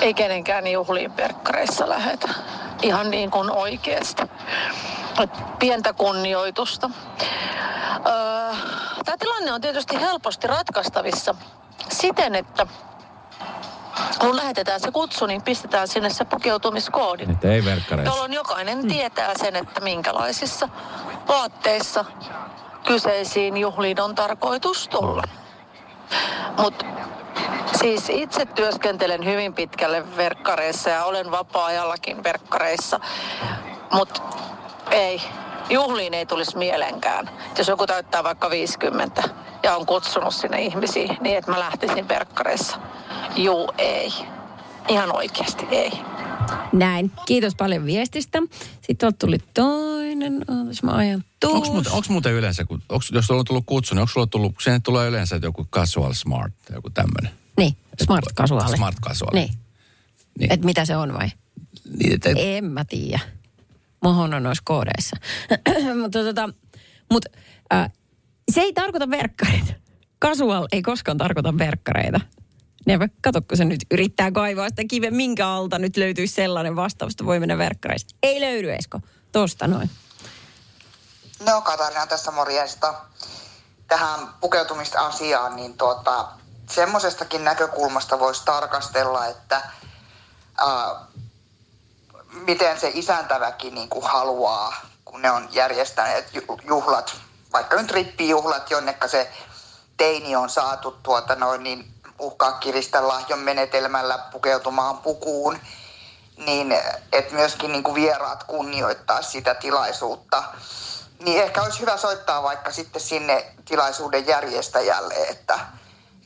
ei 0.00 0.14
kenenkään 0.14 0.66
juhliin 0.66 1.12
perkkareissa 1.12 1.88
lähetä. 1.88 2.28
Ihan 2.82 3.10
niin 3.10 3.30
kuin 3.30 3.50
oikeasti. 3.50 4.22
Pientä 5.58 5.92
kunnioitusta. 5.92 6.90
Öö, 8.06 8.54
Tämä 9.06 9.16
tilanne 9.18 9.52
on 9.52 9.60
tietysti 9.60 10.00
helposti 10.00 10.46
ratkaistavissa 10.46 11.34
siten, 11.88 12.34
että 12.34 12.66
kun 14.20 14.36
lähetetään 14.36 14.80
se 14.80 14.90
kutsu, 14.90 15.26
niin 15.26 15.42
pistetään 15.42 15.88
sinne 15.88 16.10
se 16.10 16.24
pukeutumiskoodi. 16.24 17.26
Että 17.32 17.48
ei 17.48 17.64
verkkareissa. 17.64 18.12
Jolloin 18.12 18.32
jokainen 18.32 18.88
tietää 18.88 19.32
sen, 19.38 19.56
että 19.56 19.80
minkälaisissa 19.80 20.68
vaatteissa 21.28 22.04
kyseisiin 22.86 23.56
juhliin 23.56 24.00
on 24.00 24.14
tarkoitus 24.14 24.88
tulla. 24.88 25.22
Mutta 26.58 26.86
siis 27.78 28.10
itse 28.10 28.46
työskentelen 28.46 29.24
hyvin 29.24 29.54
pitkälle 29.54 30.16
verkkareissa 30.16 30.90
ja 30.90 31.04
olen 31.04 31.30
vapaa-ajallakin 31.30 32.24
verkkareissa. 32.24 33.00
Mutta 33.92 34.22
ei, 34.90 35.22
juhliin 35.70 36.14
ei 36.14 36.26
tulisi 36.26 36.56
mielenkään. 36.58 37.30
Jos 37.58 37.68
joku 37.68 37.86
täyttää 37.86 38.24
vaikka 38.24 38.50
50 38.50 39.22
ja 39.62 39.76
on 39.76 39.86
kutsunut 39.86 40.34
sinne 40.34 40.62
ihmisiä 40.62 41.16
niin, 41.20 41.38
että 41.38 41.50
mä 41.50 41.58
lähtisin 41.58 42.08
verkkareissa. 42.08 42.76
Juu, 43.36 43.72
ei. 43.78 44.12
Ihan 44.88 45.16
oikeasti 45.16 45.66
ei. 45.70 45.92
Näin. 46.72 47.12
Kiitos 47.26 47.54
paljon 47.54 47.86
viestistä. 47.86 48.38
Sitten 48.50 48.96
tuolta 48.98 49.18
tuli 49.18 49.38
toinen. 49.54 50.44
Ootas 50.48 50.82
mä 50.82 50.92
ajan. 50.92 51.24
Onko 51.44 51.72
muuten, 51.72 51.92
onks 51.92 52.08
muuten 52.08 52.32
yleensä, 52.32 52.64
kun, 52.64 52.82
onks, 52.88 53.10
jos 53.10 53.26
sulla 53.26 53.40
on 53.40 53.44
tullut 53.44 53.66
kutsu, 53.66 53.94
niin 53.94 54.00
onko 54.00 54.12
sulla 54.12 54.26
tullut, 54.26 54.54
sinne 54.60 54.80
tulee 54.80 55.08
yleensä 55.08 55.40
joku 55.42 55.64
casual 55.64 56.12
smart, 56.12 56.52
joku 56.72 56.90
tämmöinen. 56.90 57.32
Niin, 57.56 57.76
smart 58.04 58.24
casual. 58.34 58.76
Smart 58.76 58.96
casual. 59.00 59.30
Niin. 59.34 59.50
Niin. 60.38 60.52
Et 60.52 60.64
mitä 60.64 60.84
se 60.84 60.96
on 60.96 61.14
vai? 61.14 61.28
Niin, 61.98 62.14
et, 62.14 62.26
et, 62.26 62.36
En 62.38 62.64
mä 62.64 62.84
tiedä. 62.84 63.20
Mohon 64.06 64.34
on 64.34 64.42
noissa 64.42 64.62
koodeissa. 64.66 65.16
mutta 66.02 66.18
tota, 66.18 66.48
mut, 67.10 67.24
äh, 67.74 67.92
se 68.52 68.60
ei 68.60 68.72
tarkoita 68.72 69.10
verkkareita. 69.10 69.72
Casual 70.22 70.66
ei 70.72 70.82
koskaan 70.82 71.18
tarkoita 71.18 71.58
verkkareita. 71.58 72.20
Never. 72.86 73.08
Kato, 73.22 73.40
kun 73.48 73.56
se 73.56 73.64
nyt 73.64 73.80
yrittää 73.90 74.32
kaivaa 74.32 74.68
sitä 74.68 74.82
kiven, 74.88 75.14
minkä 75.14 75.48
alta 75.48 75.78
nyt 75.78 75.96
löytyisi 75.96 76.34
sellainen 76.34 76.76
vastaus, 76.76 77.12
että 77.12 77.24
voi 77.26 77.40
mennä 77.40 77.58
verkkareista. 77.58 78.14
Ei 78.22 78.40
löydy, 78.40 78.72
Esko. 78.72 79.00
Tosta 79.32 79.66
noin. 79.66 79.90
No 81.46 81.60
Katarina 81.60 82.06
tässä 82.06 82.30
morjesta. 82.30 82.94
Tähän 83.88 84.20
pukeutumisasiaan, 84.40 85.56
niin 85.56 85.74
tuota, 85.74 86.28
semmoisestakin 86.70 87.44
näkökulmasta 87.44 88.18
voisi 88.18 88.44
tarkastella, 88.44 89.26
että 89.26 89.62
ää, 90.58 91.06
miten 92.44 92.80
se 92.80 92.90
isäntäväki 92.94 93.70
niin 93.70 93.88
kuin 93.88 94.04
haluaa, 94.04 94.76
kun 95.04 95.22
ne 95.22 95.30
on 95.30 95.48
järjestäneet 95.50 96.34
ju- 96.34 96.60
juhlat, 96.64 97.16
vaikka 97.52 97.76
nyt 97.76 97.90
rippijuhlat, 97.90 98.70
jonnekka 98.70 99.08
se 99.08 99.30
teini 99.96 100.36
on 100.36 100.50
saatu 100.50 100.90
tuota 101.02 101.34
noin, 101.34 101.62
niin 101.62 101.92
uhkaa 102.18 102.52
kiristä 102.52 103.08
lahjon 103.08 103.38
menetelmällä 103.38 104.18
pukeutumaan 104.18 104.98
pukuun, 104.98 105.58
niin 106.36 106.72
että 107.12 107.34
myöskin 107.34 107.72
niin 107.72 107.82
kuin 107.82 107.94
vieraat 107.94 108.44
kunnioittaa 108.44 109.22
sitä 109.22 109.54
tilaisuutta. 109.54 110.42
Niin 111.20 111.42
ehkä 111.42 111.62
olisi 111.62 111.80
hyvä 111.80 111.96
soittaa 111.96 112.42
vaikka 112.42 112.72
sitten 112.72 113.02
sinne 113.02 113.52
tilaisuuden 113.64 114.26
järjestäjälle, 114.26 115.14
että, 115.14 115.58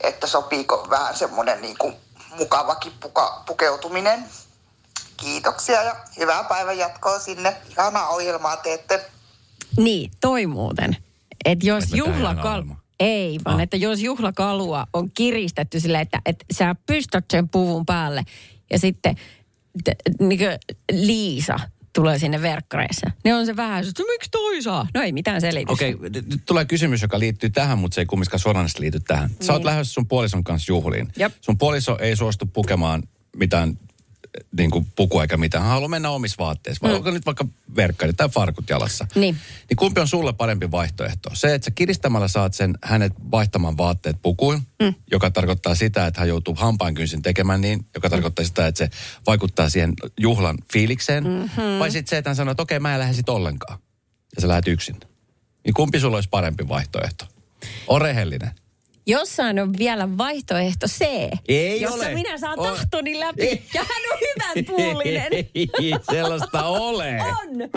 että 0.01 0.27
sopiiko 0.27 0.87
vähän 0.89 1.17
semmoinen 1.17 1.61
niin 1.61 1.77
kuin 1.77 1.95
mukavakin 2.29 2.93
puka, 2.99 3.43
pukeutuminen. 3.45 4.29
Kiitoksia 5.21 5.83
ja 5.83 5.95
hyvää 6.19 6.43
päivän 6.43 6.77
jatkoa 6.77 7.19
sinne. 7.19 7.55
Ihanaa 7.71 8.07
ohjelmaa 8.09 8.57
teette. 8.57 9.05
Niin, 9.77 10.11
toi 10.21 10.45
muuten. 10.47 10.97
Että 11.45 11.65
jos 11.67 11.83
Et 11.83 11.93
juhlakalu... 11.93 12.63
hienoa. 12.63 12.81
Ei, 12.99 13.39
vaan 13.45 13.55
Ah. 13.55 13.61
että 13.61 13.77
jos 13.77 13.99
juhlakalua 13.99 14.87
on 14.93 15.11
kiristetty 15.11 15.79
silleen, 15.79 16.01
että, 16.01 16.21
että 16.25 16.45
sä 16.53 16.75
pystät 16.85 17.25
sen 17.31 17.49
puvun 17.49 17.85
päälle 17.85 18.23
ja 18.71 18.79
sitten 18.79 19.15
niin 20.19 20.39
Liisa 20.91 21.55
tulee 21.95 22.19
sinne 22.19 22.41
verkkareissa. 22.41 23.11
Ne 23.23 23.35
on 23.35 23.45
se 23.45 23.55
vähän, 23.55 23.83
että 23.87 24.03
miksi 24.03 24.29
toi 24.31 24.61
saa? 24.61 24.87
No 24.93 25.01
ei 25.01 25.11
mitään 25.11 25.41
selitystä. 25.41 25.73
Okei, 25.73 25.93
okay, 25.93 26.09
nyt 26.09 26.41
tulee 26.45 26.65
kysymys, 26.65 27.01
joka 27.01 27.19
liittyy 27.19 27.49
tähän, 27.49 27.77
mutta 27.77 27.95
se 27.95 28.01
ei 28.01 28.05
kumminkaan 28.05 28.39
suoranaisesti 28.39 28.81
liity 28.81 28.99
tähän. 28.99 29.29
Sä 29.29 29.35
Niin. 29.39 29.51
oot 29.51 29.63
lähdössä 29.63 29.93
sun 29.93 30.07
puolison 30.07 30.43
kanssa 30.43 30.71
juhliin. 30.71 31.07
Jep. 31.17 31.33
Sun 31.41 31.57
puoliso 31.57 31.97
ei 31.99 32.15
suostu 32.15 32.45
pukemaan 32.45 33.03
mitään 33.35 33.79
niin 34.57 34.71
kuin 34.71 34.87
pukua 34.95 35.21
eikä 35.21 35.37
mitään. 35.37 35.63
Hän 35.63 35.71
haluaa 35.71 35.89
mennä 35.89 36.09
omissa 36.09 36.35
vaatteissa. 36.39 36.87
Vai 36.87 36.95
onko 36.95 37.11
nyt 37.11 37.25
vaikka 37.25 37.45
verkkari 37.75 38.13
tai 38.13 38.29
farkut 38.29 38.69
jalassa? 38.69 39.07
Mm. 39.15 39.21
Niin. 39.21 39.37
Niin 39.69 39.77
kumpi 39.77 40.01
on 40.01 40.07
sulle 40.07 40.33
parempi 40.33 40.71
vaihtoehto? 40.71 41.29
Se, 41.33 41.53
että 41.53 41.65
sä 41.65 41.71
kiristämällä 41.71 42.27
saat 42.27 42.53
sen 42.53 42.77
hänet 42.83 43.13
vaihtamaan 43.31 43.77
vaatteet 43.77 44.17
pukuun, 44.21 44.61
mm. 44.81 44.93
joka 45.11 45.31
tarkoittaa 45.31 45.75
sitä, 45.75 46.07
että 46.07 46.19
hän 46.19 46.29
joutuu 46.29 46.55
hampaankynsin 46.55 47.21
tekemään 47.21 47.61
niin, 47.61 47.85
joka 47.93 48.09
tarkoittaa 48.09 48.45
sitä, 48.45 48.67
että 48.67 48.77
se 48.77 48.89
vaikuttaa 49.27 49.69
siihen 49.69 49.93
juhlan 50.19 50.57
fiilikseen. 50.73 51.23
Mm-hmm. 51.23 51.79
Vai 51.79 51.91
sitten 51.91 52.09
se, 52.09 52.17
että 52.17 52.29
hän 52.29 52.35
sanoo, 52.35 52.51
että 52.51 52.63
okei, 52.63 52.79
mä 52.79 52.93
en 52.93 52.99
lähde 52.99 53.13
sit 53.13 53.29
ollenkaan. 53.29 53.79
Ja 54.35 54.41
sä 54.41 54.47
lähdet 54.47 54.67
yksin. 54.67 54.95
Niin 55.65 55.73
kumpi 55.73 55.99
sulla 55.99 56.17
olisi 56.17 56.29
parempi 56.29 56.67
vaihtoehto? 56.67 57.25
On 57.87 58.01
rehellinen. 58.01 58.51
Jossain 59.11 59.59
on 59.59 59.73
vielä 59.77 60.17
vaihtoehto 60.17 60.87
C, 60.87 61.01
Ei 61.47 61.81
jossa 61.81 61.95
ole. 61.95 62.13
minä 62.13 62.37
saan 62.37 62.59
On. 62.59 62.67
tahtoni 62.67 63.19
läpi. 63.19 63.41
Ei. 63.41 63.63
Ja 63.73 63.81
hän 63.81 64.01
on 64.13 64.19
hyvän 64.19 64.65
puolinen. 64.65 65.33
Ei 65.55 65.93
sellaista 66.11 66.63
ole. 66.63 67.17
On. 67.21 67.69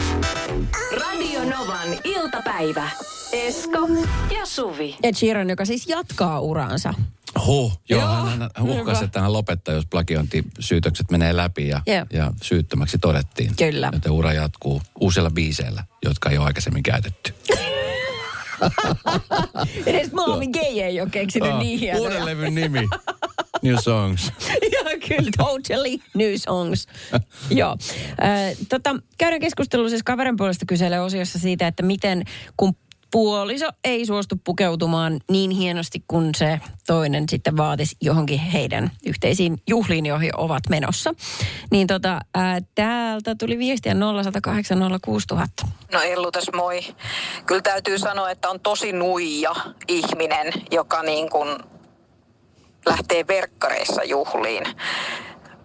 Radio 1.01 1.45
Novan 1.45 1.89
iltapäivä. 2.05 2.91
Esko 3.33 3.79
ja 4.39 4.47
Suvi. 4.47 4.97
Ed 5.03 5.15
Sheeran, 5.15 5.51
joka 5.51 5.65
siis 5.65 5.87
jatkaa 5.89 6.41
uransa. 6.41 6.95
Huh, 7.47 7.79
joo, 7.89 8.01
Joo, 8.01 8.11
hän, 8.11 8.41
hän 8.55 8.69
uhkasi, 8.69 9.05
että 9.05 9.21
hän 9.21 9.33
lopettaa, 9.33 9.75
jos 9.75 9.87
plagiointisyytökset 9.87 11.11
menee 11.11 11.37
läpi 11.37 11.69
ja, 11.69 11.81
Joo. 11.87 12.07
ja 12.13 12.33
syyttömäksi 12.43 12.99
todettiin. 12.99 13.57
Kyllä. 13.57 13.91
Joten 13.93 14.13
ura 14.13 14.33
jatkuu 14.33 14.83
uusilla 15.01 15.31
biiseillä, 15.31 15.85
jotka 16.05 16.31
ei 16.31 16.39
ole 16.39 16.47
aikaisemmin 16.47 16.83
käytetty. 16.83 17.35
Edes 19.87 20.13
Marvin 20.13 20.51
Gaye 20.51 20.87
ei 20.87 21.01
ole 21.01 21.11
keksinyt 21.11 21.53
Ah, 21.53 21.59
niin 21.59 21.79
hienoja. 21.79 22.03
Uuden 22.03 22.27
levyn 22.27 22.55
nimi. 22.55 22.89
New 23.63 23.77
Songs. 23.83 24.33
Joo, 24.73 24.85
kyllä, 25.09 25.31
totally 25.37 25.99
new 26.15 26.35
songs. 26.37 26.87
Joo. 27.51 27.71
Äh, 27.71 28.57
tota, 28.69 28.97
käydään 29.19 29.41
keskustelua 29.41 29.89
siis 29.89 30.03
kaverin 30.03 30.37
puolesta 30.37 30.67
kyselee 30.67 31.01
osiossa 31.01 31.39
siitä, 31.39 31.67
että 31.67 31.83
miten 31.83 32.25
kun 32.57 32.77
puoliso 33.15 33.67
ei 33.85 34.07
suostu 34.07 34.37
pukeutumaan 34.45 35.21
niin 35.31 35.51
hienosti 35.51 36.05
kuin 36.09 36.31
se 36.37 36.61
toinen 36.87 37.29
sitten 37.29 37.57
vaatisi 37.57 37.97
johonkin 38.01 38.39
heidän 38.39 38.91
yhteisiin 39.07 39.59
juhliin, 39.69 40.07
joihin 40.07 40.31
ovat 40.37 40.63
menossa. 40.71 41.15
Niin 41.71 41.87
tota, 41.87 42.21
äh, 42.37 42.57
täältä 42.75 43.35
tuli 43.35 43.59
viestiä 43.59 43.95
0108 43.95 44.79
06000. 45.05 45.67
No 45.93 46.01
Ellu 46.01 46.31
tässä 46.31 46.53
moi. 46.57 46.81
Kyllä 47.47 47.63
täytyy 47.63 47.99
sanoa, 47.99 48.31
että 48.31 48.51
on 48.51 48.61
tosi 48.61 48.93
nuija 48.93 49.55
ihminen, 49.89 50.53
joka 50.71 51.03
niin 51.03 51.31
kuin 51.31 51.49
lähtee 52.87 53.27
verkkareissa 53.27 54.05
juhliin. 54.05 54.65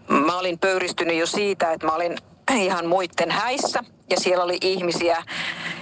Mä 0.09 0.39
olin 0.39 0.59
pöyristynyt 0.59 1.17
jo 1.17 1.25
siitä, 1.25 1.71
että 1.71 1.87
mä 1.87 1.95
olin 1.95 2.17
ihan 2.55 2.85
muitten 2.85 3.31
häissä 3.31 3.83
ja 4.09 4.19
siellä 4.19 4.43
oli 4.43 4.57
ihmisiä, 4.61 5.23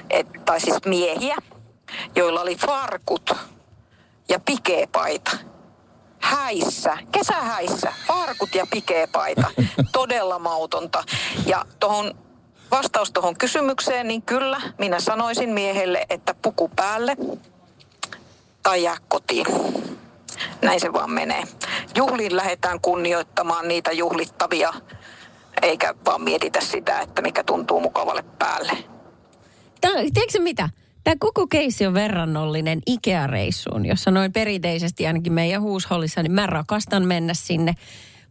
et, 0.09 0.27
tai 0.45 0.62
siis 0.62 0.77
miehiä, 0.86 1.36
joilla 2.15 2.41
oli 2.41 2.56
farkut 2.56 3.32
ja 4.29 4.39
pikeepaita. 4.39 5.38
Häissä, 6.20 6.98
kesähäissä, 7.12 7.94
farkut 8.08 8.56
ja 8.56 8.67
pikeepaita. 8.72 9.48
Todella 9.91 10.39
mautonta. 10.39 11.03
Ja 11.46 11.65
tuohon 11.79 12.13
vastaus 12.72 13.12
tuohon 13.12 13.38
kysymykseen, 13.38 14.08
niin 14.08 14.22
kyllä 14.22 14.62
minä 14.77 15.00
sanoisin 15.00 15.50
miehelle, 15.50 16.06
että 16.10 16.34
puku 16.41 16.72
päälle 16.75 17.17
tai 18.63 18.84
jää 18.84 18.98
kotiin. 19.08 19.46
Näin 20.62 20.79
se 20.79 20.94
vaan 20.94 21.12
menee. 21.12 21.44
Juhliin 21.96 22.36
lähdetään 22.36 22.82
kunnioittamaan 22.82 23.67
niitä 23.67 23.91
juhlittavia, 23.91 24.74
eikä 25.62 25.96
vaan 26.06 26.22
mietitä 26.22 26.62
sitä, 26.62 27.00
että 27.00 27.22
mikä 27.22 27.44
tuntuu 27.44 27.79
mukavalle 27.79 28.24
päälle. 28.39 28.72
Tää, 29.82 29.91
tiedätkö 30.13 30.39
mitä? 30.39 30.70
Tämä 31.08 31.16
koko 31.20 31.48
keissi 31.48 31.86
on 31.86 31.94
verrannollinen 31.94 32.82
Ikea-reissuun, 32.86 33.86
jossa 33.86 34.12
noin 34.12 34.34
perinteisesti 34.34 35.08
ainakin 35.08 35.34
meidän 35.34 35.62
huushollissa, 35.62 36.24
niin 36.24 36.32
mä 36.32 36.48
rakastan 36.48 37.06
mennä 37.06 37.34
sinne, 37.34 37.74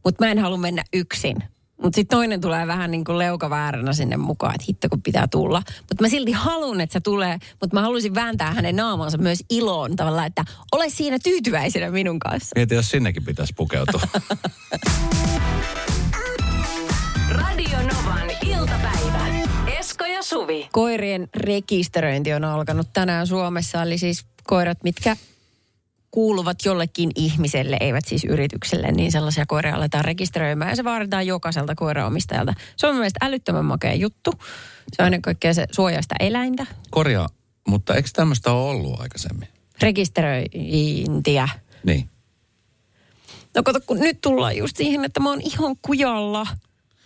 mutta 0.05 0.25
mä 0.25 0.31
en 0.31 0.39
halua 0.39 0.59
mennä 0.59 0.85
yksin. 0.93 1.37
Mutta 1.83 1.97
sitten 1.97 2.17
toinen 2.17 2.41
tulee 2.41 2.67
vähän 2.67 2.91
niin 2.91 3.05
kuin 3.05 3.19
leukavääränä 3.19 3.93
sinne 3.93 4.17
mukaan, 4.17 4.55
että 4.55 4.65
hitto 4.69 4.89
kun 4.89 5.03
pitää 5.03 5.27
tulla. 5.31 5.63
Mutta 5.79 6.05
mä 6.05 6.09
silti 6.09 6.33
haluan, 6.33 6.81
että 6.81 6.93
se 6.93 7.01
tulee, 7.01 7.39
mutta 7.61 7.77
mä 7.77 7.81
haluaisin 7.81 8.15
vääntää 8.15 8.55
hänen 8.55 8.77
naamansa 8.77 9.19
myös 9.19 9.45
iloon 9.51 9.97
tavallaan, 9.97 10.27
että 10.27 10.45
ole 10.73 10.89
siinä 10.89 11.19
tyytyväisenä 11.25 11.91
minun 11.91 12.19
kanssa. 12.19 12.53
Mieti, 12.57 12.75
jos 12.75 12.91
sinnekin 12.91 13.25
pitäisi 13.25 13.53
pukeutua. 13.57 14.01
Suvi. 20.29 20.69
Koirien 20.73 21.29
rekisteröinti 21.35 22.35
on 22.35 22.45
alkanut 22.45 22.89
tänään 22.93 23.27
Suomessa, 23.27 23.83
eli 23.83 23.99
siis 23.99 24.27
koirat, 24.45 24.79
mitkä 24.83 25.17
kuuluvat 26.11 26.57
jollekin 26.65 27.11
ihmiselle, 27.15 27.77
eivät 27.81 28.05
siis 28.05 28.25
yritykselle, 28.25 28.93
niin 28.93 29.13
sellaisia 29.13 29.47
koiria 29.47 29.75
aletaan 29.75 30.05
rekisteröimään 30.05 30.71
ja 30.71 30.77
se 30.77 30.85
vaaditaan 30.85 31.27
jokaiselta 31.27 31.75
koiraomistajalta. 31.75 32.55
Se 32.77 32.87
on 32.87 32.95
mun 32.95 33.01
mielestä 33.01 33.27
älyttömän 33.27 33.65
makea 33.65 33.95
juttu. 33.95 34.33
Se 34.93 35.03
on 35.03 35.07
ennen 35.07 35.23
kaikkea 35.23 35.55
se 35.55 35.67
suojaista 35.73 36.15
eläintä. 36.21 36.67
Korjaa, 36.91 37.29
mutta 37.69 37.95
eikö 37.95 38.09
tämmöistä 38.13 38.53
ole 38.53 38.71
ollut 38.71 39.01
aikaisemmin? 39.01 39.49
Rekisteröintiä. 39.83 41.49
Niin. 41.85 42.11
No 43.55 43.63
kato, 43.63 43.81
kun 43.87 43.99
nyt 43.99 44.21
tullaan 44.21 44.57
just 44.57 44.77
siihen, 44.77 45.05
että 45.05 45.21
mä 45.21 45.29
oon 45.29 45.41
ihan 45.41 45.77
kujalla. 45.83 46.47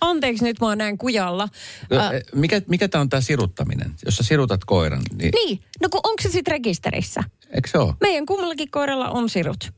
Anteeksi, 0.01 0.45
nyt 0.45 0.61
mä 0.61 0.67
oon 0.67 0.79
näin 0.79 0.99
kujalla. 0.99 1.49
No, 1.91 2.13
eh, 2.13 2.23
Mikä, 2.35 2.63
mikä 2.67 2.89
tämä 2.89 3.03
on 3.03 3.09
tämä 3.09 3.21
siruttaminen? 3.21 3.95
Jos 4.05 4.17
sä 4.17 4.23
sirutat 4.23 4.65
koiran, 4.65 5.03
niin, 5.19 5.33
niin, 5.35 5.61
no 5.83 5.89
kun 5.89 6.01
onko 6.05 6.23
se 6.23 6.29
sitten 6.29 6.53
rekisterissä? 6.53 7.21
eikö 7.51 7.69
se 7.69 7.79
ole? 7.79 7.95
Meidän 8.01 8.27
kummallakin 8.27 8.71
koiralla 8.71 9.11
on 9.11 9.29
sirut. 9.29 9.73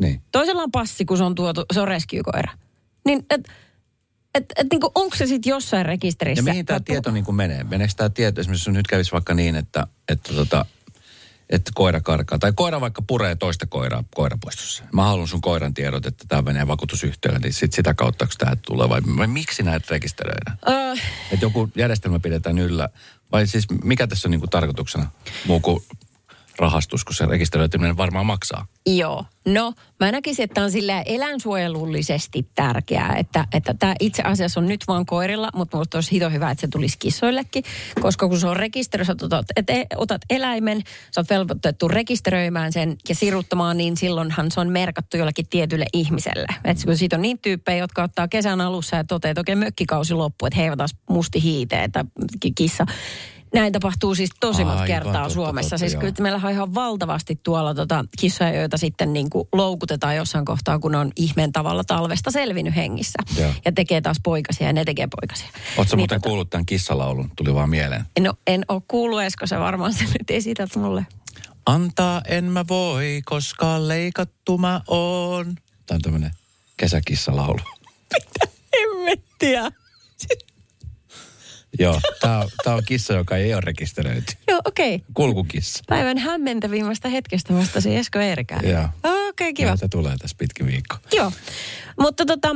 Niin. 0.00 0.22
Toisella 0.32 0.62
on 0.62 0.70
passi, 0.70 1.04
kun 1.04 1.16
se 1.16 1.24
on 1.24 1.34
tuotu, 1.34 1.64
se 1.72 1.80
on 1.80 1.88
rescue-koira. 1.88 2.52
Niin, 3.06 3.26
et, 3.30 3.48
et, 4.34 4.44
et, 4.56 4.66
niin 4.70 4.80
onko 4.94 5.16
se 5.16 5.26
sitten 5.26 5.50
jossain 5.50 5.86
rekisterissä? 5.86 6.40
Ja 6.40 6.52
mihin 6.52 6.66
tämä 6.66 6.80
tieto 6.80 7.10
niin 7.10 7.24
kuin 7.24 7.34
menee? 7.34 7.64
Meneekö 7.64 7.94
tämä 7.96 8.08
tieto, 8.08 8.40
esimerkiksi 8.40 8.70
jos 8.70 8.76
nyt 8.76 8.86
kävisi 8.86 9.12
vaikka 9.12 9.34
niin, 9.34 9.56
että, 9.56 9.86
että, 10.08 10.34
tota, 10.34 10.66
että 11.50 11.70
koira 11.74 12.00
karkaa, 12.00 12.38
tai 12.38 12.52
koira 12.56 12.80
vaikka 12.80 13.02
puree 13.02 13.36
toista 13.36 13.66
koiraa 13.66 14.04
koirapuistossa. 14.14 14.84
Mä 14.92 15.04
haluan 15.04 15.28
sun 15.28 15.40
koiran 15.40 15.74
tiedot, 15.74 16.06
että 16.06 16.24
tämä 16.28 16.42
menee 16.42 16.66
vakuutusyhtiölle, 16.66 17.38
niin 17.38 17.52
sit 17.52 17.72
sitä 17.72 17.94
kautta, 17.94 18.26
kun 18.26 18.34
tämä 18.38 18.56
tulee, 18.66 18.88
vai, 18.88 19.00
vai 19.16 19.26
miksi 19.26 19.62
näitä 19.62 19.86
rekisteröidään? 19.90 20.58
Öö, 20.68 20.94
Että 21.32 21.44
joku 21.46 21.70
järjestelmä 21.76 22.18
pidetään 22.18 22.58
yllä, 22.58 22.88
vai 23.32 23.46
siis 23.46 23.66
mikä 23.84 24.06
tässä 24.06 24.28
on 24.28 24.30
niin 24.30 24.40
kuin 24.40 24.50
tarkoituksena? 24.50 25.10
Muu 25.46 25.60
kuin 25.60 25.82
rahastus, 26.60 27.04
kun 27.04 27.14
se 27.14 27.26
rekisteröityminen 27.26 27.96
varmaan 27.96 28.26
maksaa? 28.26 28.66
Joo. 28.86 29.24
No, 29.46 29.72
mä 30.00 30.12
näkisin, 30.12 30.44
että 30.44 30.62
on 30.62 30.70
sillä 30.70 31.02
eläinsuojelullisesti 31.02 32.48
tärkeää, 32.54 33.14
että, 33.16 33.46
että 33.52 33.74
tämä 33.78 33.94
itse 34.00 34.22
asiassa 34.22 34.60
on 34.60 34.68
nyt 34.68 34.84
vaan 34.88 35.06
koirilla, 35.06 35.48
mutta 35.54 35.76
minusta 35.76 35.96
olisi 35.98 36.12
hito 36.12 36.30
hyvä, 36.30 36.50
että 36.50 36.60
se 36.60 36.68
tulisi 36.68 36.98
kissoillekin, 36.98 37.64
koska 38.00 38.28
kun 38.28 38.40
se 38.40 38.46
on 38.46 38.56
rekisteröissä, 38.56 39.14
otat, 39.22 39.46
et, 39.56 39.70
e- 39.70 39.86
otat 39.96 40.22
eläimen, 40.30 40.82
sä 41.14 41.20
oot 41.20 41.30
velvoitettu 41.30 41.88
rekisteröimään 41.88 42.72
sen 42.72 42.96
ja 43.08 43.14
siruttamaan, 43.14 43.76
niin 43.76 43.96
silloinhan 43.96 44.50
se 44.50 44.60
on 44.60 44.68
merkattu 44.68 45.16
jollekin 45.16 45.48
tietylle 45.50 45.86
ihmiselle. 45.92 46.46
Et 46.64 46.84
kun 46.84 46.96
siitä 46.96 47.16
on 47.16 47.22
niin 47.22 47.38
tyyppejä, 47.38 47.78
jotka 47.78 48.02
ottaa 48.02 48.28
kesän 48.28 48.60
alussa 48.60 48.96
ja 48.96 49.04
toteaa, 49.04 49.30
että 49.30 49.40
okei 49.40 49.56
mökkikausi 49.56 50.14
loppuu, 50.14 50.46
että 50.46 50.56
he 50.56 50.64
eivät 50.64 50.78
taas 50.78 50.96
musti 51.10 51.42
hiiteen 51.42 51.92
tai 51.92 52.04
ki- 52.40 52.52
kissa. 52.52 52.86
Näin 53.54 53.72
tapahtuu 53.72 54.14
siis 54.14 54.30
tosi 54.40 54.64
monta 54.64 54.86
kertaa 54.86 55.12
totta, 55.12 55.28
Suomessa. 55.34 55.70
totta, 55.70 55.78
siis 55.78 55.92
joo. 55.92 56.00
kyllä 56.00 56.14
meillä 56.20 56.40
on 56.44 56.50
ihan 56.50 56.74
valtavasti 56.74 57.40
tuolla 57.42 57.74
tota 57.74 58.04
kissoja, 58.18 58.54
joita 58.54 58.76
sitten 58.76 59.12
niin 59.12 59.30
kuin 59.30 59.48
loukutetaan 59.52 60.16
jossain 60.16 60.44
kohtaa, 60.44 60.78
kun 60.78 60.94
on 60.94 61.12
ihmeen 61.16 61.52
tavalla 61.52 61.84
talvesta 61.84 62.30
selvinnyt 62.30 62.76
hengissä. 62.76 63.18
Joo. 63.38 63.52
Ja 63.64 63.72
tekee 63.72 64.00
taas 64.00 64.16
poikasia 64.22 64.66
ja 64.66 64.72
ne 64.72 64.84
tekee 64.84 65.08
poikasia. 65.20 65.48
Oletko 65.76 65.96
Niin 65.96 66.00
muuten 66.00 66.18
tota- 66.18 66.22
kuullut 66.28 66.50
tämän 66.50 66.66
kissalaulun? 66.66 67.30
Tuli 67.36 67.54
vaan 67.54 67.70
mieleen. 67.70 68.04
No 68.20 68.34
en 68.46 68.64
ole 68.68 68.82
kuullut, 68.88 69.22
Esko, 69.22 69.46
sä 69.46 69.60
varmaan 69.60 69.92
sen 69.94 70.08
nyt 70.08 70.30
esität 70.30 70.76
mulle. 70.76 71.06
Antaa 71.66 72.22
en 72.26 72.44
mä 72.44 72.64
voi, 72.68 73.22
koska 73.24 73.88
leikattu 73.88 74.58
mä 74.58 74.80
oon. 74.86 75.54
Tämä 75.86 75.96
on 75.96 76.02
tämmöinen 76.02 76.30
kesäkissalaulu. 76.76 77.58
Hemmettiä. 78.80 79.62
Joo, 81.78 82.00
tämä 82.20 82.38
on, 82.38 82.48
tää 82.64 82.74
on 82.74 82.82
kissa, 82.86 83.14
joka 83.14 83.36
ei 83.36 83.54
ole 83.54 83.60
rekisteröity. 83.60 84.32
Joo, 84.48 84.60
okei. 84.64 84.94
Okay. 84.94 85.06
Kulkukissa. 85.14 85.84
Päivän 85.88 86.18
hämmentävimmästä 86.18 87.08
hetkestä 87.08 87.54
vastasi 87.54 87.96
Esko 87.96 88.18
Eerikään. 88.18 88.68
Joo. 88.68 88.84
Okei, 89.04 89.28
okay, 89.30 89.52
kiva. 89.52 89.76
Se 89.76 89.88
tulee 89.88 90.16
tässä 90.18 90.36
pitkin 90.38 90.66
viikko. 90.66 90.96
Joo, 91.12 91.32
mutta 92.00 92.26
tota, 92.26 92.48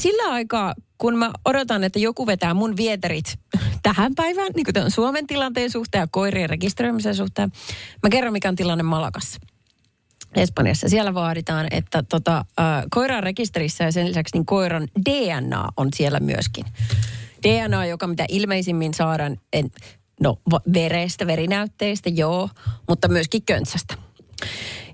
sillä 0.00 0.32
aikaa, 0.32 0.74
kun 0.98 1.18
mä 1.18 1.30
odotan, 1.44 1.84
että 1.84 1.98
joku 1.98 2.26
vetää 2.26 2.54
mun 2.54 2.76
vieterit 2.76 3.38
tähän 3.82 4.14
päivään, 4.14 4.52
niin 4.56 4.64
kuin 4.64 4.74
tämän 4.74 4.90
Suomen 4.90 5.26
tilanteen 5.26 5.70
suhteen 5.70 6.02
ja 6.02 6.06
koirien 6.10 6.50
rekisteröimisen 6.50 7.14
suhteen, 7.14 7.52
mä 8.02 8.08
kerron, 8.10 8.32
mikä 8.32 8.48
on 8.48 8.56
tilanne 8.56 8.82
Malakassa. 8.82 9.40
Espanjassa. 10.34 10.88
Siellä 10.88 11.14
vaaditaan, 11.14 11.66
että 11.70 12.02
tota, 12.02 12.36
äh, 12.36 12.84
koira 12.90 13.16
on 13.16 13.22
rekisterissä 13.22 13.84
ja 13.84 13.92
sen 13.92 14.08
lisäksi 14.08 14.36
niin 14.36 14.46
koiran 14.46 14.88
DNA 15.10 15.68
on 15.76 15.88
siellä 15.94 16.20
myöskin. 16.20 16.64
DNA, 17.42 17.86
joka 17.86 18.06
mitä 18.06 18.24
ilmeisimmin 18.28 18.94
saadaan, 18.94 19.40
en, 19.52 19.70
no 20.20 20.38
verestä, 20.74 21.26
verinäytteistä, 21.26 22.08
joo, 22.08 22.48
mutta 22.88 23.08
myöskin 23.08 23.42
köntsästä. 23.42 23.94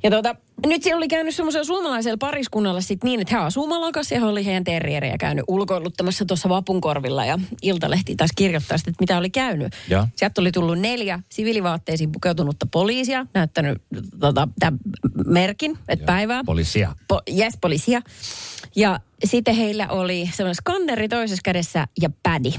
Ja 0.02 0.10
tota, 0.10 0.34
nyt 0.66 0.82
siellä 0.82 0.96
oli 0.96 1.08
käynyt 1.08 1.34
semmoisella 1.34 1.64
suomalaisella 1.64 2.16
pariskunnalla 2.16 2.80
sit 2.80 3.04
niin, 3.04 3.20
että 3.20 3.36
he 3.36 3.44
asuu 3.44 3.66
Malakassa 3.66 4.14
ja 4.14 4.20
he 4.20 4.26
oli 4.26 4.44
heidän 4.44 4.64
terrieriä 4.64 5.18
käynyt 5.18 5.44
ulkoiluttamassa 5.48 6.24
tuossa 6.24 6.48
vapunkorvilla 6.48 7.24
ja 7.24 7.38
Iltalehti 7.62 8.16
taas 8.16 8.30
kirjoittaa 8.36 8.78
sitten, 8.78 8.90
että 8.90 9.02
mitä 9.02 9.18
oli 9.18 9.30
käynyt. 9.30 9.72
Ja? 9.88 10.08
Sieltä 10.16 10.40
oli 10.40 10.52
tullut 10.52 10.78
neljä 10.78 11.20
siviilivaatteisiin 11.28 12.12
pukeutunutta 12.12 12.66
poliisia, 12.72 13.26
näyttänyt 13.34 13.82
tota, 14.20 14.48
tämän 14.58 14.78
merkin, 15.26 15.78
että 15.88 16.06
päivää. 16.06 16.44
Poliisia. 16.44 16.94
Po, 17.08 17.20
yes, 17.38 17.58
poliisia. 17.60 18.02
Ja 18.76 19.00
sitten 19.24 19.54
heillä 19.54 19.88
oli 19.88 20.30
semmoinen 20.32 20.54
skanneri 20.54 21.08
toisessa 21.08 21.42
kädessä 21.44 21.86
ja 22.00 22.10
pädi. 22.22 22.52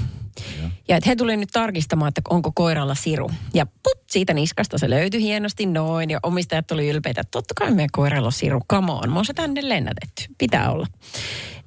Ja 0.88 0.96
että 0.96 1.10
he 1.10 1.16
tuli 1.16 1.36
nyt 1.36 1.48
tarkistamaan, 1.52 2.08
että 2.08 2.20
onko 2.30 2.52
koiralla 2.54 2.94
siru. 2.94 3.30
Ja 3.54 3.66
put, 3.66 3.98
siitä 4.10 4.34
niskasta 4.34 4.78
se 4.78 4.90
löytyi 4.90 5.22
hienosti 5.22 5.66
noin. 5.66 6.10
Ja 6.10 6.20
omistajat 6.22 6.70
oli 6.70 6.88
ylpeitä, 6.88 7.20
että 7.20 7.30
totta 7.30 7.54
kai 7.54 7.70
meidän 7.70 7.89
koiralla 7.92 8.30
siru. 8.30 8.60
Come 8.70 8.92
on, 8.92 9.12
mä 9.12 9.24
se 9.24 9.32
tänne 9.34 9.68
lennätetty. 9.68 10.24
Pitää 10.38 10.72
olla. 10.72 10.86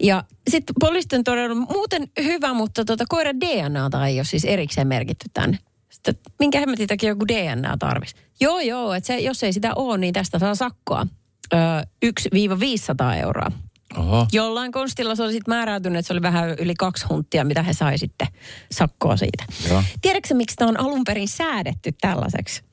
Ja 0.04 0.24
sitten 0.50 0.74
poliisit 0.80 1.14
on 1.14 1.24
todennut, 1.24 1.70
muuten 1.70 2.08
hyvä, 2.24 2.54
mutta 2.54 2.86
tota, 2.86 3.06
koiran 3.10 3.42
DNAta 3.42 4.08
ei 4.08 4.18
ole 4.18 4.26
siis 4.26 4.46
erikseen 4.46 4.88
merkitty 4.88 5.26
tänne. 5.34 5.60
Sitten, 5.90 6.16
minkä 6.40 6.60
hemmetin 6.60 6.88
takia 6.88 7.10
joku 7.10 7.28
DNA 7.28 7.78
tarvisi? 7.78 8.16
Joo, 8.40 8.60
joo, 8.60 8.94
että 8.94 9.08
se, 9.08 9.20
jos 9.20 9.44
ei 9.44 9.54
sitä 9.54 9.74
ole, 9.76 9.98
niin 9.98 10.14
tästä 10.14 10.40
saa 10.40 10.56
sakkoa. 10.56 11.08
Öö, 11.54 11.60
1-500 12.06 13.16
euroa. 13.22 13.52
Oho. 13.98 14.28
Jollain 14.32 14.72
konstilla 14.72 15.16
se 15.16 15.24
oli 15.24 15.32
sitten 15.32 15.54
määräytynyt, 15.54 16.00
että 16.00 16.08
se 16.08 16.14
oli 16.14 16.22
vähän 16.22 16.50
yli 16.50 16.74
kaksi 16.80 17.06
hunttia, 17.10 17.44
mitä 17.44 17.64
he 17.64 17.74
sai 17.74 17.98
sitten 17.98 18.28
sakkoa 18.72 19.18
siitä. 19.18 19.46
Joo. 19.70 19.84
Tiedätkö 20.02 20.34
miksi 20.34 20.56
tämä 20.56 20.70
on 20.70 20.80
alun 20.80 21.04
perin 21.04 21.28
säädetty 21.28 21.92
tällaiseksi? 22.02 22.64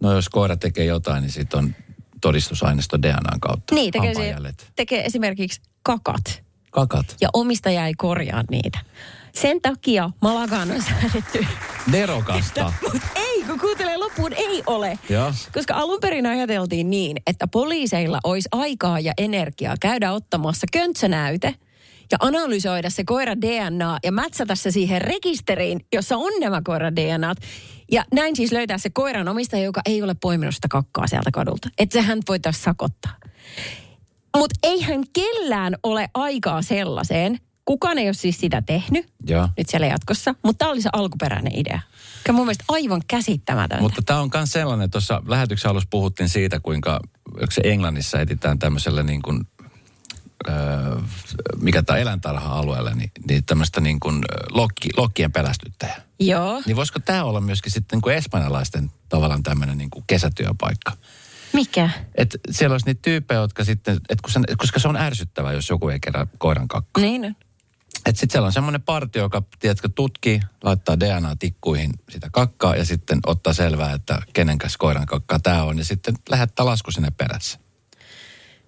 No 0.00 0.12
jos 0.12 0.28
koira 0.28 0.56
tekee 0.56 0.84
jotain, 0.84 1.22
niin 1.22 1.32
sitten 1.32 1.58
on 1.58 1.74
todistusaineisto 2.20 3.02
DNAn 3.02 3.40
kautta. 3.40 3.74
Niin, 3.74 3.92
tekee, 3.92 4.14
se, 4.14 4.34
tekee 4.76 5.04
esimerkiksi 5.04 5.60
kakat 5.82 6.42
Kakat. 6.70 7.16
ja 7.20 7.28
omistaja 7.32 7.86
ei 7.86 7.94
korjaa 7.94 8.44
niitä. 8.50 8.78
Sen 9.34 9.60
takia 9.60 10.10
Malagaan 10.20 10.70
on 10.70 10.82
säädetty. 10.82 11.46
Nerokasta. 11.90 12.72
Mutta 12.82 13.08
ei, 13.16 13.42
kun 13.46 13.60
kuuntelee 13.60 13.96
loppuun, 13.96 14.32
ei 14.32 14.62
ole. 14.66 14.98
Joo. 15.08 15.32
Koska 15.52 15.74
alun 15.74 15.98
perin 16.00 16.26
ajateltiin 16.26 16.90
niin, 16.90 17.16
että 17.26 17.46
poliiseilla 17.46 18.18
olisi 18.24 18.48
aikaa 18.52 19.00
ja 19.00 19.12
energiaa 19.18 19.74
käydä 19.80 20.12
ottamassa 20.12 20.66
köntsänäyte 20.72 21.54
ja 22.12 22.18
analysoida 22.20 22.90
se 22.90 23.04
koira 23.04 23.36
DNA 23.40 23.98
ja 24.04 24.12
mätsätä 24.12 24.54
se 24.54 24.70
siihen 24.70 25.02
rekisteriin, 25.02 25.80
jossa 25.92 26.16
on 26.16 26.32
nämä 26.40 26.60
koiran 26.64 26.96
DNAt. 26.96 27.38
Ja 27.90 28.04
näin 28.14 28.36
siis 28.36 28.52
löytää 28.52 28.78
se 28.78 28.90
koiran 28.90 29.28
omistaja, 29.28 29.62
joka 29.62 29.80
ei 29.86 30.02
ole 30.02 30.14
poiminut 30.14 30.54
sitä 30.54 30.68
kakkaa 30.70 31.06
sieltä 31.06 31.30
kadulta. 31.30 31.68
Että 31.78 31.92
sehän 31.92 32.18
voitaisiin 32.28 32.64
sakottaa. 32.64 33.12
Mutta 34.36 34.58
eihän 34.62 35.04
kellään 35.12 35.76
ole 35.82 36.08
aikaa 36.14 36.62
sellaiseen, 36.62 37.38
kukaan 37.64 37.98
ei 37.98 38.06
ole 38.06 38.14
siis 38.14 38.38
sitä 38.38 38.62
tehnyt 38.62 39.06
Joo. 39.26 39.48
nyt 39.58 39.68
siellä 39.68 39.86
jatkossa, 39.86 40.34
mutta 40.44 40.58
tämä 40.58 40.70
oli 40.70 40.82
se 40.82 40.88
alkuperäinen 40.92 41.58
idea. 41.58 41.80
Mikä 42.18 42.32
mun 42.32 42.46
mielestä 42.46 42.64
aivan 42.68 43.02
käsittämätöntä. 43.08 43.82
Mutta 43.82 44.02
tämä 44.06 44.20
on 44.20 44.30
myös 44.34 44.52
sellainen, 44.52 44.90
tuossa 44.90 45.22
lähetyksen 45.26 45.70
alussa 45.70 45.88
puhuttiin 45.90 46.28
siitä, 46.28 46.60
kuinka 46.60 47.00
se 47.50 47.60
Englannissa 47.64 48.20
etsitään 48.20 48.58
tämmöiselle 48.58 49.02
niin 49.02 49.22
kuin, 49.22 49.46
mikä 51.60 51.82
tämä 51.82 51.98
eläintarha-alueelle, 51.98 52.94
niin, 52.94 53.10
niin 53.28 53.44
tämmöistä 53.44 53.80
niin 53.80 54.00
kuin 54.00 54.22
lokki, 54.50 54.88
lokkien 54.96 55.32
pelästyttäjä. 55.32 55.96
Joo. 56.20 56.62
Niin 56.66 56.76
voisiko 56.76 56.98
tämä 56.98 57.24
olla 57.24 57.40
myöskin 57.40 57.72
sitten 57.72 57.96
niin 57.96 58.02
kuin 58.02 58.16
espanjalaisten 58.16 58.90
tavallaan 59.08 59.42
tämmöinen 59.42 59.78
niin 59.78 59.90
kuin 59.90 60.04
kesätyöpaikka? 60.06 60.92
Mikä? 61.52 61.90
Että 62.14 62.38
siellä 62.50 62.74
olisi 62.74 62.86
niitä 62.86 63.02
tyyppejä, 63.02 63.40
jotka 63.40 63.64
sitten, 63.64 64.00
et 64.08 64.20
kun 64.20 64.30
se, 64.30 64.40
koska 64.58 64.80
se 64.80 64.88
on 64.88 64.96
ärsyttävää, 64.96 65.52
jos 65.52 65.68
joku 65.68 65.88
ei 65.88 66.00
kerää 66.00 66.26
koiran 66.38 66.68
kakkaa. 66.68 67.02
Niin 67.02 67.24
on. 67.24 67.34
Että 68.06 68.20
sitten 68.20 68.32
siellä 68.32 68.46
on 68.46 68.52
semmoinen 68.52 68.82
partio, 68.82 69.22
joka, 69.22 69.42
tiedätkö, 69.58 69.88
tutkii, 69.94 70.40
laittaa 70.62 71.00
DNA-tikkuihin 71.00 71.90
sitä 72.10 72.28
kakkaa 72.32 72.76
ja 72.76 72.84
sitten 72.84 73.18
ottaa 73.26 73.52
selvää, 73.52 73.92
että 73.92 74.22
kenenkäs 74.32 74.76
koiran 74.76 75.06
kakkaa 75.06 75.38
tämä 75.38 75.62
on. 75.62 75.78
Ja 75.78 75.84
sitten 75.84 76.14
lähettää 76.30 76.66
lasku 76.66 76.90
sinne 76.90 77.10
perässä. 77.10 77.58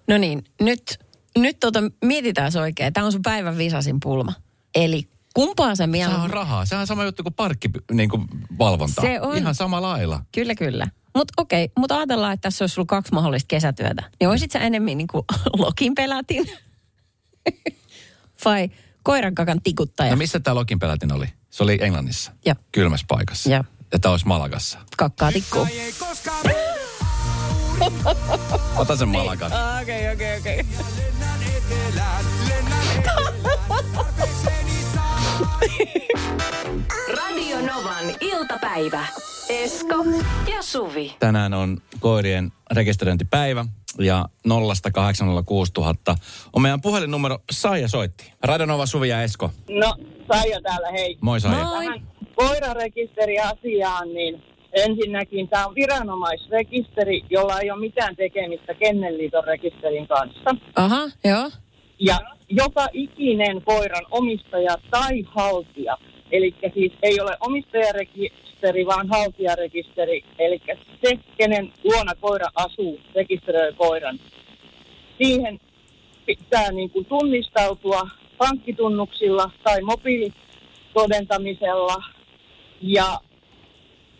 No 0.07 0.17
niin, 0.17 0.43
nyt, 0.61 0.99
nyt 1.37 1.59
tota, 1.59 1.79
mietitään 2.05 2.51
se 2.51 2.59
oikein. 2.59 2.93
Tämä 2.93 3.05
on 3.05 3.11
sun 3.11 3.21
päivän 3.21 3.57
visasin 3.57 3.99
pulma. 3.99 4.33
Eli 4.75 5.09
kumpaa 5.33 5.69
sä 5.69 5.75
Sehän 5.75 5.89
mieluummin... 5.89 6.23
on 6.23 6.29
rahaa. 6.29 6.65
Sehän 6.65 6.81
on 6.81 6.87
sama 6.87 7.03
juttu 7.03 7.23
kuin 7.23 7.33
parkki, 7.33 7.69
niin 7.91 8.09
kuin 8.09 8.25
valvonta. 8.59 9.01
Se 9.01 9.21
on. 9.21 9.37
Ihan 9.37 9.55
samalla 9.55 9.89
lailla. 9.89 10.21
Kyllä, 10.31 10.55
kyllä. 10.55 10.87
Mutta 11.15 11.33
okei, 11.37 11.69
mutta 11.77 11.97
ajatellaan, 11.97 12.33
että 12.33 12.41
tässä 12.41 12.63
olisi 12.63 12.73
sulla 12.73 12.85
kaksi 12.85 13.13
mahdollista 13.13 13.47
kesätyötä. 13.47 14.03
Niin 14.19 14.29
olisit 14.29 14.51
sä 14.51 14.59
enemmän 14.59 14.97
niin 14.97 15.07
kuin 15.07 15.25
lokin 15.65 15.95
pelätin? 15.95 16.45
Vai 18.45 18.69
koiran 19.03 19.35
kakan 19.35 19.61
tikuttaja? 19.61 20.11
No 20.11 20.17
missä 20.17 20.39
tämä 20.39 20.55
Lokin 20.55 20.79
pelätin 20.79 21.11
oli? 21.11 21.25
Se 21.49 21.63
oli 21.63 21.77
Englannissa. 21.81 22.31
Jep. 22.45 22.59
Kylmässä 22.71 23.05
paikassa. 23.09 23.49
Jep. 23.49 23.65
Ja 23.93 23.99
tämä 23.99 24.11
olisi 24.11 24.27
Malagassa. 24.27 24.79
Kakkaa 24.97 25.31
tikkuu. 25.31 25.67
Ota 28.75 28.95
sen 28.95 29.07
Malagan. 29.07 29.51
Okei, 29.81 30.13
okei, 30.13 30.37
okei. 30.37 30.65
Radio 37.17 37.57
Novan 37.57 38.15
iltapäivä. 38.21 39.05
Esko 39.49 39.95
ja 40.55 40.61
Suvi. 40.61 41.15
Tänään 41.19 41.53
on 41.53 41.77
koirien 41.99 42.51
rekisteröintipäivä 42.71 43.65
ja 43.99 44.25
0806000 44.47 44.51
on 46.53 46.61
meidän 46.61 46.81
puhelinnumero 46.81 47.39
Saija 47.51 47.87
soitti. 47.87 48.33
Radonova 48.43 48.85
Suvi 48.85 49.09
ja 49.09 49.23
Esko. 49.23 49.51
No, 49.69 49.95
Saija 50.33 50.61
täällä, 50.61 50.91
hei. 50.91 51.17
Moi 51.21 51.39
Saija. 51.39 51.63
Moi. 51.63 51.85
Tähän 51.85 52.07
koirarekisteriasiaan, 52.35 54.13
niin 54.13 54.43
ensinnäkin 54.73 55.49
tämä 55.49 55.67
on 55.67 55.75
viranomaisrekisteri, 55.75 57.21
jolla 57.29 57.59
ei 57.59 57.71
ole 57.71 57.79
mitään 57.79 58.15
tekemistä 58.15 58.73
Kennelliiton 58.73 59.43
rekisterin 59.43 60.07
kanssa. 60.07 60.55
Aha, 60.75 61.09
joo. 61.23 61.49
Ja 61.99 62.19
joka 62.55 62.87
ikinen 62.93 63.61
koiran 63.61 64.05
omistaja 64.11 64.77
tai 64.91 65.23
haltija, 65.25 65.97
eli 66.31 66.55
siis 66.73 66.91
ei 67.03 67.21
ole 67.21 67.37
omistajarekisteri, 67.39 68.85
vaan 68.85 69.09
haltijarekisteri, 69.09 70.23
eli 70.39 70.61
se, 71.05 71.19
kenen 71.37 71.73
luona 71.83 72.15
koira 72.21 72.47
asuu, 72.55 72.99
rekisteröi 73.15 73.73
koiran. 73.73 74.19
Siihen 75.17 75.59
pitää 76.25 76.71
niin 76.71 76.89
kuin 76.89 77.05
tunnistautua 77.05 78.09
pankkitunnuksilla 78.37 79.51
tai 79.63 79.81
mobiilitodentamisella. 79.81 82.03
Ja 82.81 83.19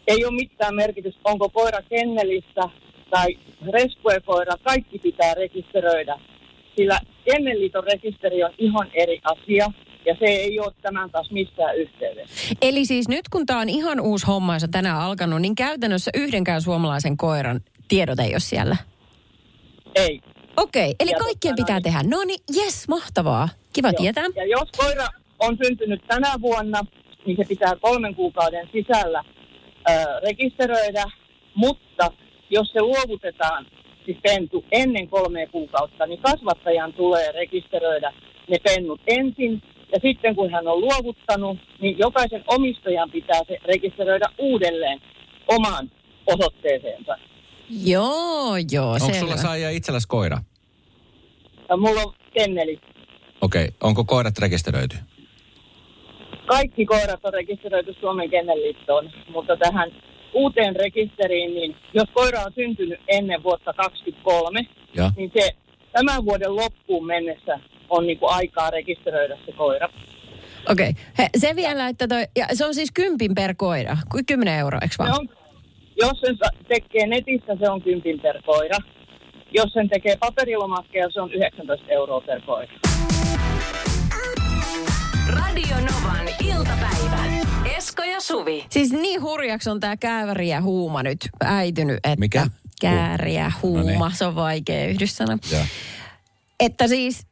ei 0.07 0.25
ole 0.25 0.35
mitään 0.35 0.75
merkitystä, 0.75 1.21
onko 1.23 1.49
koira 1.49 1.79
kennelissä 1.89 2.61
tai 3.09 3.37
rescue-koira, 3.71 4.57
kaikki 4.63 4.99
pitää 4.99 5.33
rekisteröidä. 5.33 6.19
Sillä 6.75 6.99
Kennelliiton 7.31 7.83
rekisteri 7.83 8.43
on 8.43 8.51
ihan 8.57 8.91
eri 8.93 9.21
asia, 9.23 9.67
ja 10.05 10.15
se 10.19 10.25
ei 10.25 10.59
ole 10.59 10.73
tämän 10.81 11.09
taas 11.11 11.31
missään 11.31 11.77
yhteydessä. 11.77 12.55
Eli 12.61 12.85
siis 12.85 13.07
nyt 13.07 13.29
kun 13.29 13.45
tämä 13.45 13.59
on 13.59 13.69
ihan 13.69 13.99
uusi 13.99 14.25
homma, 14.25 14.53
ja 14.53 14.59
se 14.59 14.65
on 14.65 14.71
tänään 14.71 14.99
alkanut, 14.99 15.41
niin 15.41 15.55
käytännössä 15.55 16.11
yhdenkään 16.13 16.61
suomalaisen 16.61 17.17
koiran 17.17 17.61
tiedot 17.87 18.19
ei 18.19 18.31
ole 18.33 18.39
siellä. 18.39 18.77
Ei. 19.95 20.21
Okei, 20.57 20.95
eli 20.99 21.11
Ja 21.11 21.17
kaikkien 21.19 21.55
tota 21.55 21.63
pitää 21.63 21.75
noin. 21.75 21.83
tehdä. 21.83 21.99
No 22.17 22.23
niin, 22.23 22.39
jes, 22.55 22.87
mahtavaa. 22.87 23.49
Kiva 23.73 23.87
Joo. 23.87 24.01
tietää. 24.01 24.25
Ja 24.35 24.45
jos 24.45 24.69
koira 24.77 25.07
on 25.39 25.57
syntynyt 25.63 26.01
tänä 26.07 26.31
vuonna, 26.41 26.81
niin 27.25 27.37
se 27.37 27.43
pitää 27.47 27.75
kolmen 27.81 28.15
kuukauden 28.15 28.69
sisällä 28.71 29.23
ö, 29.89 29.93
rekisteröidä, 30.27 31.03
mutta 31.55 32.11
jos 32.49 32.67
se 32.73 32.81
luovutetaan, 32.81 33.65
siis 34.05 34.17
pentu, 34.23 34.65
ennen 34.71 35.07
kolmea 35.07 35.47
kuukautta, 35.47 36.05
niin 36.05 36.19
kasvattajan 36.19 36.93
tulee 36.93 37.31
rekisteröidä 37.31 38.13
ne 38.47 38.57
pennut 38.63 39.01
ensin, 39.07 39.61
ja 39.91 39.99
sitten 40.01 40.35
kun 40.35 40.51
hän 40.51 40.67
on 40.67 40.81
luovuttanut, 40.81 41.57
niin 41.81 41.97
jokaisen 41.97 42.43
omistajan 42.47 43.11
pitää 43.11 43.39
se 43.47 43.57
rekisteröidä 43.65 44.25
uudelleen 44.37 45.01
omaan 45.47 45.91
osoitteeseensa. 46.27 47.17
Joo, 47.85 48.55
joo, 48.71 48.91
Onko 48.91 49.05
selvä. 49.05 49.19
sulla 49.19 49.37
Saija 49.37 49.69
itselläsi 49.69 50.07
koira? 50.07 50.37
Ja 51.69 51.77
mulla 51.77 52.01
on 52.01 52.13
kenneli. 52.33 52.79
Okei, 53.41 53.65
okay. 53.65 53.77
onko 53.81 54.03
koirat 54.03 54.37
rekisteröity? 54.37 54.97
kaikki 56.45 56.85
koirat 56.85 57.25
on 57.25 57.33
rekisteröity 57.33 57.95
Suomen 57.99 58.29
Kennelliittoon, 58.29 59.11
mutta 59.29 59.57
tähän 59.57 59.91
uuteen 60.33 60.75
rekisteriin, 60.75 61.53
niin 61.55 61.75
jos 61.93 62.09
koira 62.13 62.41
on 62.43 62.51
syntynyt 62.55 62.99
ennen 63.07 63.43
vuotta 63.43 63.73
2023, 63.73 64.59
Ja. 64.95 65.11
niin 65.17 65.31
se 65.37 65.49
tämän 65.91 66.25
vuoden 66.25 66.55
loppuun 66.55 67.05
mennessä 67.05 67.59
on 67.89 68.07
niin 68.07 68.19
kuin 68.19 68.33
aikaa 68.33 68.69
rekisteröidä 68.69 69.37
se 69.45 69.51
koira. 69.51 69.89
Okei, 70.71 70.89
okay. 70.89 71.27
se 71.37 71.55
vielä, 71.55 71.87
että 71.87 72.07
toi, 72.07 72.23
ja 72.35 72.47
se 72.53 72.65
on 72.65 72.73
siis 72.73 72.91
kympin 72.93 73.35
per 73.35 73.53
koira, 73.57 73.97
kuin 74.11 74.25
10 74.25 74.59
euroa, 74.59 74.79
eikö 74.81 74.95
Se 74.95 75.03
vaan? 75.03 75.19
on, 75.19 75.29
jos 76.01 76.19
sen 76.19 76.37
tekee 76.67 77.07
netissä, 77.07 77.55
se 77.59 77.69
on 77.69 77.81
kympin 77.81 78.19
per 78.19 78.41
koira. 78.45 78.77
Jos 79.51 79.73
sen 79.73 79.89
tekee 79.89 80.15
paperilomakkeella, 80.19 81.11
se 81.13 81.21
on 81.21 81.33
19 81.33 81.85
euroa 81.89 82.21
per 82.21 82.41
koira. 82.41 82.73
Radio 85.29 85.75
Novan 85.75 86.27
iltapäivä. 86.45 87.52
Esko 87.77 88.03
ja 88.03 88.21
Suvi. 88.21 88.65
Siis 88.69 88.91
niin 88.91 89.21
hurjaksi 89.21 89.69
on 89.69 89.79
tämä 89.79 89.97
kääväri 89.97 90.49
ja 90.49 90.61
huuma 90.61 91.03
nyt 91.03 91.29
äitynyt, 91.43 91.95
että... 91.95 92.19
Mikä? 92.19 92.47
Kääri 92.81 93.35
ja 93.35 93.51
huuma, 93.61 93.83
No 93.83 94.07
niin. 94.07 94.17
se 94.17 94.25
on 94.25 94.35
vaikea 94.35 94.87
yhdyssana. 94.87 95.37
Ja. 95.51 95.65
Että 96.59 96.87
siis 96.87 97.27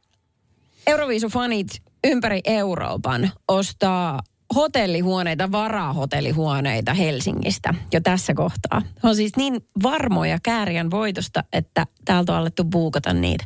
Euroviisufanit 0.86 1.68
ympäri 2.04 2.40
Euroopan 2.44 3.30
ostaa 3.48 4.20
hotellihuoneita, 4.54 5.52
varahotellihuoneita 5.52 6.94
Helsingistä 6.94 7.74
jo 7.92 8.00
tässä 8.00 8.34
kohtaa. 8.34 8.82
He 9.02 9.08
on 9.08 9.16
siis 9.16 9.32
niin 9.36 9.60
varmoja 9.82 10.38
kääriän 10.42 10.90
voitosta, 10.90 11.44
että 11.52 11.86
täältä 12.04 12.32
on 12.32 12.38
alettu 12.38 12.64
buukata 12.64 13.12
niitä. 13.12 13.44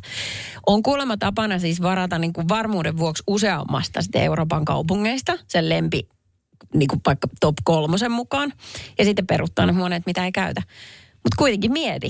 On 0.67 0.83
kuulemma 0.83 1.17
tapana 1.17 1.59
siis 1.59 1.81
varata 1.81 2.19
niin 2.19 2.33
kuin 2.33 2.49
varmuuden 2.49 2.97
vuoksi 2.97 3.23
useammasta 3.27 4.01
sitten 4.01 4.21
Euroopan 4.21 4.65
kaupungeista 4.65 5.37
sen 5.47 5.69
lempi 5.69 6.07
niin 6.73 6.87
kuin 6.87 7.01
vaikka 7.05 7.27
top 7.41 7.55
kolmosen 7.63 8.11
mukaan. 8.11 8.53
Ja 8.99 9.05
sitten 9.05 9.27
peruttaa 9.27 9.65
ne 9.65 9.73
huoneet, 9.73 10.03
mitä 10.05 10.25
ei 10.25 10.31
käytä. 10.31 10.61
Mutta 11.13 11.35
kuitenkin 11.37 11.71
mieti, 11.71 12.07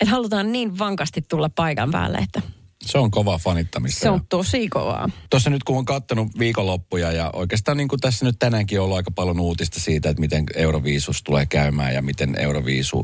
että 0.00 0.10
halutaan 0.10 0.52
niin 0.52 0.78
vankasti 0.78 1.22
tulla 1.22 1.48
paikan 1.48 1.90
päälle, 1.90 2.18
että 2.18 2.42
Se 2.84 2.98
on 2.98 3.10
kovaa 3.10 3.38
fanittamista. 3.38 4.00
se 4.00 4.10
on 4.10 4.20
tosi 4.28 4.68
kovaa. 4.68 5.08
Tuossa 5.30 5.50
nyt 5.50 5.64
kun 5.64 5.78
on 5.78 5.84
kattonut 5.84 6.28
viikonloppuja 6.38 7.12
ja 7.12 7.30
oikeastaan 7.32 7.76
niin 7.76 7.88
kuin 7.88 8.00
tässä 8.00 8.24
nyt 8.24 8.36
tänäänkin 8.38 8.78
on 8.80 8.84
ollut 8.84 8.96
aika 8.96 9.10
paljon 9.10 9.40
uutista 9.40 9.80
siitä, 9.80 10.10
että 10.10 10.20
miten 10.20 10.44
Euroviisus 10.54 11.22
tulee 11.22 11.46
käymään 11.46 11.94
ja 11.94 12.02
miten 12.02 12.36
Euroviisu 12.36 13.02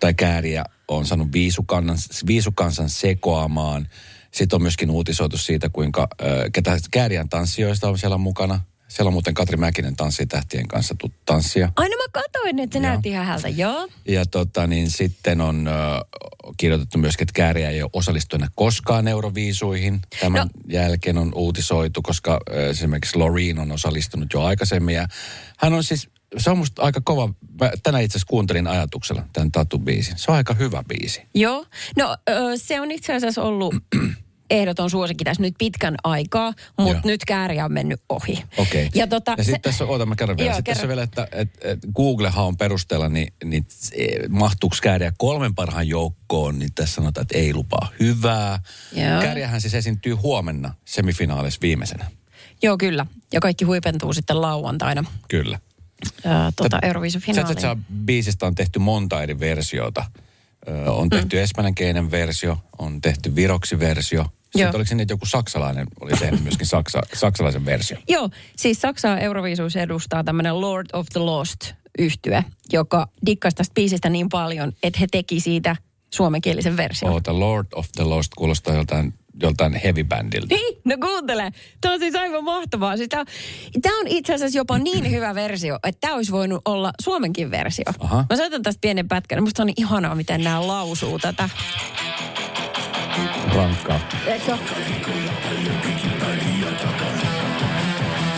tai 0.00 0.14
kääriä 0.14 0.64
on 0.88 1.06
saanut 1.06 1.32
viisukannan, 1.32 1.96
viisukansan 2.26 2.88
sekoamaan. 2.90 3.88
Sitten 4.30 4.56
on 4.56 4.62
myöskin 4.62 4.90
uutisoitu 4.90 5.36
siitä, 5.38 5.68
kuinka 5.68 6.02
äh, 6.02 6.28
ketä 6.52 6.78
kääriän 6.90 7.28
tanssijoista 7.28 7.88
on 7.88 7.98
siellä 7.98 8.18
mukana. 8.18 8.60
Siellä 8.92 9.08
on 9.08 9.12
muuten 9.12 9.34
Katri 9.34 9.56
Mäkinen 9.56 9.96
tanssii 9.96 10.26
tähtien 10.26 10.68
kanssa 10.68 10.94
tut 10.98 11.12
tanssia. 11.24 11.72
Aina 11.76 11.96
mä 11.96 12.02
katsoin, 12.12 12.58
että 12.58 12.78
se 12.78 12.78
Joo. 12.78 12.90
näytti 12.90 13.08
ihan 13.08 13.26
hältä. 13.26 13.48
Joo. 13.48 13.88
Ja 14.08 14.26
tota, 14.26 14.66
niin 14.66 14.90
sitten 14.90 15.40
on 15.40 15.68
äh, 15.68 15.74
kirjoitettu 16.56 16.98
myöskin, 16.98 17.24
että 17.24 17.32
Kääriä 17.32 17.70
ei 17.70 17.82
ole 17.82 17.90
osallistunut 17.92 18.48
koskaan 18.54 19.08
euroviisuihin. 19.08 20.00
Tämän 20.20 20.32
No. 20.38 20.44
no. 20.44 20.50
jälkeen 20.68 21.18
on 21.18 21.32
uutisoitu, 21.34 22.02
koska 22.02 22.40
äh, 22.50 22.58
esimerkiksi 22.64 23.18
Loreen 23.18 23.58
on 23.58 23.72
osallistunut 23.72 24.32
jo 24.34 24.42
aikaisemmin. 24.42 24.94
Ja 24.94 25.06
hän 25.58 25.72
on 25.72 25.84
siis, 25.84 26.08
se 26.38 26.50
on 26.50 26.58
musta 26.58 26.82
aika 26.82 27.00
kova, 27.04 27.28
mä 27.60 27.70
tänään 27.82 28.04
itse 28.04 28.16
asiassa 28.16 28.30
kuuntelin 28.30 28.66
ajatuksella 28.66 29.22
tämän 29.32 29.50
Tatu-biisin. 29.52 30.12
Se 30.16 30.30
on 30.30 30.36
aika 30.36 30.54
hyvä 30.54 30.82
biisi. 30.88 31.22
Joo. 31.34 31.66
No 31.96 32.16
ö, 32.30 32.34
se 32.56 32.80
on 32.80 32.90
itse 32.90 33.14
asiassa 33.14 33.42
ollut 33.42 33.74
ehdoton 34.52 34.90
suosikki 34.90 35.24
tässä 35.24 35.42
nyt 35.42 35.54
pitkän 35.58 35.94
aikaa, 36.04 36.52
mutta 36.78 36.92
Joo. 36.92 37.00
nyt 37.04 37.24
kääriä 37.24 37.64
on 37.64 37.72
mennyt 37.72 38.00
ohi. 38.08 38.44
Okei. 38.56 38.90
Ja, 38.94 39.06
tota, 39.06 39.34
ja 39.38 39.44
sitten 39.44 39.60
tässä, 39.60 39.84
oota 39.84 40.06
mä 40.06 40.16
kerron 40.16 40.38
vielä. 40.38 40.50
Joo, 40.50 40.56
Sitten 40.56 40.74
tässä 40.74 40.88
vielä, 40.88 41.02
että, 41.02 41.28
että, 41.32 41.68
että 41.68 41.88
Googlehan 41.94 42.56
perusteella, 42.56 43.08
niin, 43.08 43.32
niin 43.44 43.66
eh, 43.92 44.28
mahtuuko 44.28 44.76
kääriä 44.82 45.12
kolmen 45.18 45.54
parhaan 45.54 45.88
joukkoon, 45.88 46.58
niin 46.58 46.70
tässä 46.74 46.94
sanotaan, 46.94 47.22
että 47.22 47.38
ei 47.38 47.54
lupaa 47.54 47.88
hyvää. 48.00 48.58
Joo. 48.92 49.22
Kääriähän 49.22 49.60
siis 49.60 49.74
esiintyy 49.74 50.14
huomenna 50.14 50.74
semifinaalissa 50.84 51.58
viimeisenä. 51.62 52.04
Joo, 52.62 52.78
kyllä. 52.78 53.06
Ja 53.32 53.40
kaikki 53.40 53.64
huipentuu 53.64 54.12
sitten 54.12 54.40
lauantaina 54.40 55.04
Kyllä. 55.28 55.58
ää, 56.24 56.52
tuota, 56.56 56.78
Sä 56.82 56.86
Eurovision-finaaliin. 56.86 57.56
Cha 57.56 57.76
biisistä 58.04 58.46
on 58.46 58.54
tehty 58.54 58.78
monta 58.78 59.22
eri 59.22 59.40
versiota. 59.40 60.04
Ö, 60.68 60.90
on 60.90 61.08
tehty 61.08 61.36
mm. 61.36 61.42
espanjankielinen 61.42 62.10
versio, 62.10 62.58
on 62.78 63.00
tehty 63.00 63.34
viroksi 63.34 63.78
versio. 63.78 64.26
Sitten 64.52 64.60
Joo. 64.62 64.70
oliko 64.74 64.88
se 64.88 64.94
niin, 64.94 65.02
että 65.02 65.12
joku 65.12 65.26
saksalainen 65.26 65.86
oli 66.00 66.10
tehnyt 66.10 66.42
myöskin 66.42 66.66
saksa, 66.66 67.00
saksalaisen 67.14 67.64
versio? 67.64 67.96
Joo, 68.08 68.30
siis 68.56 68.80
Saksaa 68.80 69.18
Euroviisuus 69.18 69.76
edustaa 69.76 70.24
tämmöinen 70.24 70.60
Lord 70.60 70.86
of 70.92 71.06
the 71.12 71.20
Lost 71.20 71.72
yhtye, 71.98 72.44
joka 72.72 73.08
dikkasi 73.26 73.56
tästä 73.56 73.74
biisistä 73.74 74.08
niin 74.08 74.28
paljon, 74.28 74.72
että 74.82 74.98
he 75.00 75.06
teki 75.10 75.40
siitä 75.40 75.76
suomenkielisen 76.10 76.76
version. 76.76 77.12
Oota, 77.12 77.40
Lord 77.40 77.66
of 77.74 77.86
the 77.96 78.04
Lost 78.04 78.32
kuulostaa 78.36 78.74
joltain, 78.74 79.14
joltain 79.42 79.74
heavy 79.74 80.04
bandilta. 80.04 80.54
Niin, 80.54 80.80
no 80.84 80.96
kuuntele. 81.00 81.52
Tämä 81.80 81.94
on 81.94 82.00
siis 82.00 82.14
aivan 82.14 82.44
mahtavaa. 82.44 82.96
Siis 82.96 83.08
tämä, 83.08 83.24
tämä 83.82 84.00
on 84.00 84.06
itse 84.06 84.34
asiassa 84.34 84.58
jopa 84.58 84.78
niin 84.78 85.10
hyvä 85.10 85.34
versio, 85.34 85.78
että 85.84 86.00
tämä 86.00 86.14
olisi 86.14 86.32
voinut 86.32 86.62
olla 86.64 86.92
suomenkin 87.00 87.50
versio. 87.50 87.84
Aha. 87.98 88.24
Mä 88.30 88.36
soitan 88.36 88.62
tästä 88.62 88.80
pienen 88.80 89.08
pätkän. 89.08 89.42
Musta 89.42 89.62
on 89.62 89.66
niin 89.66 89.80
ihanaa, 89.80 90.14
miten 90.14 90.44
nämä 90.44 90.66
lausuu 90.66 91.18
tätä. 91.18 91.48
Rankkaa. 93.54 94.00
Eikö? 94.26 94.56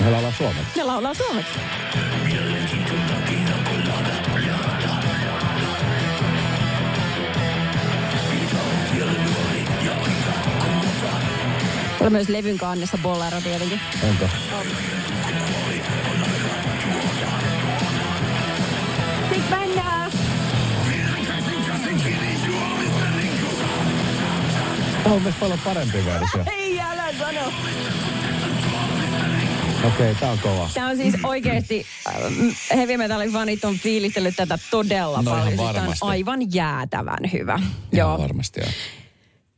Me 0.04 0.10
laulaa 0.10 0.32
suomeksi. 0.32 0.62
Ne 0.76 0.84
laulaa 0.84 1.14
suomeksi. 1.14 1.58
On 12.00 12.12
myös 12.12 12.28
levyn 12.28 12.58
kannessa 12.58 12.98
bolero 13.02 13.40
tietenkin. 13.40 13.80
Onko? 14.10 14.28
Sitten 19.32 19.58
mennään. 19.58 20.03
Tämä 20.03 20.03
on 25.04 25.22
myös 25.22 25.34
paljon 25.40 25.58
parempi 25.64 26.04
versio. 26.04 26.44
Ei 26.58 26.80
älä 26.80 27.12
sano. 27.18 27.52
Okei, 29.84 30.10
okay, 30.10 30.14
tämä 30.20 30.32
on 30.32 30.38
kova. 30.38 30.70
Tämä 30.74 30.88
on 30.88 30.96
siis 30.96 31.14
oikeasti, 31.22 31.86
äh, 32.08 32.14
heavy 32.76 32.96
metalin 32.96 33.32
fanit 33.32 33.64
on 33.64 33.78
fiilistellyt 33.78 34.36
tätä 34.36 34.58
todella 34.70 35.22
No 35.22 35.30
paljon. 35.30 35.48
Siis 35.48 35.72
tää 35.72 35.84
on 35.84 35.94
aivan 36.00 36.54
jäätävän 36.54 37.32
hyvä. 37.32 37.60
Joo. 37.92 38.08
Joo. 38.08 38.18
varmasti 38.18 38.60
joo. 38.60 38.70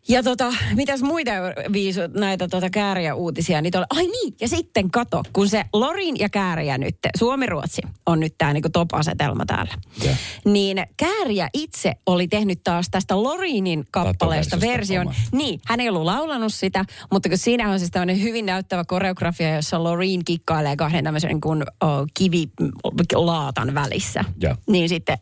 Ja 0.09 0.23
tota, 0.23 0.53
mitäs 0.75 1.03
muita 1.03 1.31
viisu, 1.73 2.01
näitä 2.15 2.49
tota 2.49 2.71
kääriä 2.71 3.15
uutisia 3.15 3.63
niitä 3.63 3.79
oli? 3.79 3.87
Ai 3.91 4.07
niin, 4.07 4.35
ja 4.41 4.49
sitten 4.49 4.91
kato, 4.91 5.23
kun 5.33 5.49
se 5.49 5.65
Lorin 5.73 6.17
ja 6.19 6.29
kääriä 6.29 6.79
nyt, 6.79 6.97
Suomi-Ruotsi 7.19 7.83
on 8.07 8.21
nyt 8.21 8.35
tämä 8.39 8.53
niinku 8.53 8.69
top-asetelma 8.69 9.47
täällä. 9.47 9.75
Joo. 10.05 10.15
Niin 10.45 10.87
kääriä 10.97 11.49
itse 11.55 11.93
oli 12.07 12.29
tehnyt 12.29 12.61
taas 12.65 12.87
tästä 12.91 13.23
Lorinin 13.23 13.85
kappaleesta 13.91 14.61
version. 14.61 15.07
oman. 15.07 15.15
Niin, 15.33 15.61
hän 15.67 15.81
ei 15.81 15.89
ollut 15.89 16.05
laulanut 16.05 16.55
sitä, 16.55 16.85
mutta 17.13 17.29
kun 17.29 17.39
siinä 17.39 17.71
on 17.71 17.79
siis 17.79 17.91
tämmöinen 17.91 18.23
hyvin 18.23 18.47
näyttävä 18.47 18.85
koreografia, 18.85 19.55
jossa 19.55 19.85
Lorin 19.85 20.25
kikkailee 20.25 20.77
kahden 20.77 21.05
tämmöisen 21.05 21.41
kuin 21.41 21.65
oh, 21.81 22.07
kivilaatan 22.15 23.75
välissä. 23.75 24.25
Joo. 24.41 24.55
Niin 24.67 24.89
sitten 24.89 25.19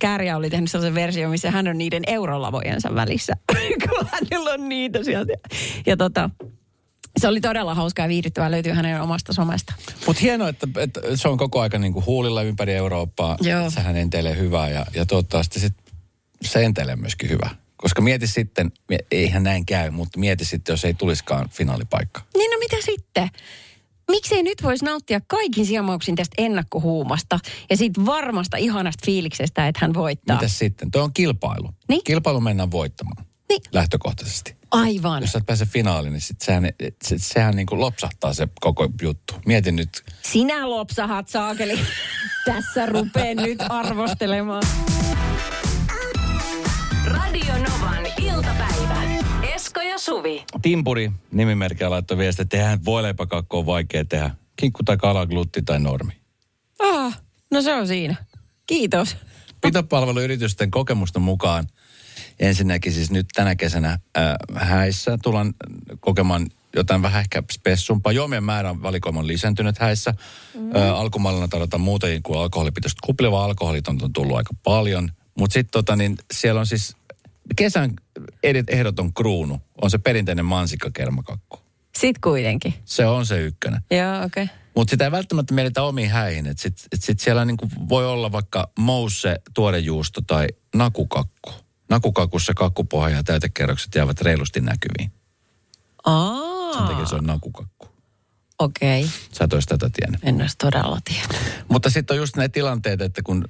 Kääriä 0.00 0.36
oli 0.36 0.50
tehnyt 0.50 0.70
sellaisen 0.70 0.94
version, 0.94 1.30
missä 1.30 1.50
hän 1.50 1.68
on 1.68 1.78
niiden 1.78 2.02
eurolavojensa 2.06 2.94
välissä, 2.94 3.32
kun 3.88 4.06
hänellä 4.12 4.50
on 4.50 4.68
niitä 4.68 5.04
sieltä. 5.04 5.32
Ja 5.86 5.96
tota, 5.96 6.30
se 7.20 7.28
oli 7.28 7.40
todella 7.40 7.74
hauskaa 7.74 8.04
ja 8.04 8.08
viihdyttävää, 8.08 8.50
löytyy 8.50 8.72
hänen 8.72 9.02
omasta 9.02 9.32
somesta. 9.32 9.74
Mutta 10.06 10.20
hienoa, 10.20 10.48
että, 10.48 10.68
että 10.76 11.00
se 11.14 11.28
on 11.28 11.38
koko 11.38 11.60
aika 11.60 11.78
niinku 11.78 12.02
huulilla 12.06 12.42
ympäri 12.42 12.74
Eurooppaa. 12.74 13.36
Joo. 13.40 13.70
Sehän 13.70 13.96
enteilee 13.96 14.36
hyvää 14.36 14.68
ja, 14.68 14.86
ja 14.94 15.06
toivottavasti 15.06 15.60
sit 15.60 15.74
se 16.42 16.64
enteilee 16.64 16.96
myöskin 16.96 17.30
hyvä. 17.30 17.50
Koska 17.76 18.02
mieti 18.02 18.26
sitten, 18.26 18.72
eihän 19.10 19.42
näin 19.42 19.66
käy, 19.66 19.90
mutta 19.90 20.18
mieti 20.18 20.44
sitten, 20.44 20.72
jos 20.72 20.84
ei 20.84 20.94
tulisikaan 20.94 21.48
finaalipaikka. 21.48 22.22
Niin 22.36 22.50
no 22.50 22.58
mitä 22.58 22.76
sitten? 22.84 23.28
Miksei 24.10 24.42
nyt 24.42 24.62
voisi 24.62 24.84
nauttia 24.84 25.20
kaikin 25.26 25.66
siemauksin 25.66 26.16
tästä 26.16 26.34
ennakkohuumasta 26.38 27.38
ja 27.70 27.76
siitä 27.76 28.06
varmasta 28.06 28.56
ihanasta 28.56 29.06
fiiliksestä, 29.06 29.68
että 29.68 29.78
hän 29.82 29.94
voittaa. 29.94 30.36
Mitäs 30.36 30.58
sitten? 30.58 30.90
Tuo 30.90 31.02
on 31.02 31.12
kilpailu. 31.12 31.68
Niin. 31.88 32.04
Kilpailu 32.04 32.40
mennään 32.40 32.70
voittamaan. 32.70 33.24
Niin. 33.48 33.62
Lähtökohtaisesti. 33.72 34.56
Aivan. 34.70 35.22
Jos 35.22 35.32
sä 35.32 35.38
et 35.38 35.46
pääse 35.46 35.66
finaaliin, 35.66 36.12
niin 36.12 36.20
sit 36.20 36.40
sehän, 36.40 36.68
se, 37.04 37.18
sehän 37.18 37.56
niin 37.56 37.66
kuin 37.66 37.80
lopsahtaa 37.80 38.34
se 38.34 38.48
koko 38.60 38.88
juttu. 39.02 39.34
Mieti 39.46 39.72
nyt. 39.72 40.04
Sinä 40.22 40.70
lopsahat 40.70 41.28
saakeli. 41.28 41.78
Tässä 42.46 42.86
rupeen 42.86 43.36
nyt 43.36 43.58
arvostelemaan. 43.68 44.62
Radio 47.04 47.52
Novan 47.52 48.06
iltapäivä. 48.22 49.17
Esko 49.68 49.80
ja 49.80 49.98
Suvi. 49.98 50.44
Timpuri 50.62 51.12
nimimerkkiä 51.32 51.90
laittoi 51.90 52.18
viestiä, 52.18 52.42
että 52.42 52.56
eihän 52.56 52.84
voileipäkakko 52.84 53.58
on 53.58 53.66
vaikea 53.66 54.04
tehdä. 54.04 54.30
Kinkku 54.56 54.82
tai 54.82 54.96
kala, 54.96 55.26
glutti 55.26 55.62
tai 55.62 55.80
normi. 55.80 56.12
Ah, 56.78 57.20
no 57.50 57.62
se 57.62 57.74
on 57.74 57.86
siinä. 57.86 58.16
Kiitos. 58.66 59.16
Pitopalveluyritysten 59.60 60.70
kokemusten 60.70 61.22
mukaan 61.22 61.66
ensinnäkin 62.38 62.92
siis 62.92 63.10
nyt 63.10 63.26
tänä 63.34 63.54
kesänä 63.54 63.90
äh, 63.90 64.34
häissä 64.54 65.18
tullaan 65.22 65.54
kokemaan 66.00 66.46
jotain 66.76 67.02
vähän 67.02 67.20
ehkä 67.20 67.42
spessumpaa. 67.52 68.12
Juomien 68.12 68.44
määrä 68.44 68.70
on 68.70 68.82
valikoiman 68.82 69.26
lisääntynyt 69.26 69.78
häissä. 69.78 70.14
Mm. 70.54 70.76
Äh, 70.76 70.90
alkumallina 70.90 71.48
tarvitaan 71.48 71.80
muutakin 71.80 72.22
kuin 72.22 72.38
alkoholipitoista 72.38 73.06
kuplia, 73.06 73.30
vaan 73.30 73.44
alkoholit 73.44 73.88
on 73.88 74.12
tullut 74.12 74.36
aika 74.36 74.54
paljon. 74.64 75.12
Mutta 75.38 75.54
sitten 75.54 75.72
tota, 75.72 75.96
niin 75.96 76.16
siellä 76.32 76.60
on 76.60 76.66
siis 76.66 76.97
kesän 77.56 77.90
ehdoton 78.68 79.14
kruunu. 79.14 79.60
On 79.82 79.90
se 79.90 79.98
perinteinen 79.98 80.44
mansikkakermakakku. 80.44 81.58
Sitten 81.98 82.20
kuitenkin. 82.20 82.74
Se 82.84 83.06
on 83.06 83.26
se 83.26 83.40
ykkönen. 83.40 83.80
Joo, 83.90 84.24
okei. 84.24 84.44
Okay. 84.44 84.56
Mutta 84.76 84.90
sitä 84.90 85.04
ei 85.04 85.10
välttämättä 85.10 85.54
mielitä 85.54 85.82
omiin 85.82 86.10
häihin. 86.10 86.46
Että 86.46 86.62
sit, 86.62 86.86
et 86.92 87.02
sit 87.02 87.20
siellä 87.20 87.44
niinku 87.44 87.68
voi 87.88 88.06
olla 88.06 88.32
vaikka 88.32 88.70
mousse, 88.78 89.36
tuorejuusto 89.54 90.20
tai 90.20 90.46
nakukakku. 90.74 91.52
Nakukakussa 91.90 92.54
kakkupohja 92.54 93.16
ja 93.16 93.22
täytekerrokset 93.22 93.94
jäävät 93.94 94.20
reilusti 94.20 94.60
näkyviin. 94.60 95.12
Sen 96.72 96.86
takia 96.86 97.06
se 97.06 97.14
Aa, 97.14 97.18
on 97.18 97.26
nakukakku. 97.26 97.88
okei. 98.58 99.04
Okay. 99.04 99.12
Sä 99.32 99.44
et 99.44 99.52
olisi 99.52 99.68
tätä 99.68 99.90
tiennyt. 99.92 100.20
En 100.24 100.40
olisi 100.40 100.56
todella 100.58 100.98
tiedä. 101.04 101.38
Mutta 101.68 101.90
sitten 101.90 102.14
on 102.14 102.18
just 102.18 102.36
ne 102.36 102.48
tilanteet, 102.48 103.02
että 103.02 103.22
kun 103.22 103.44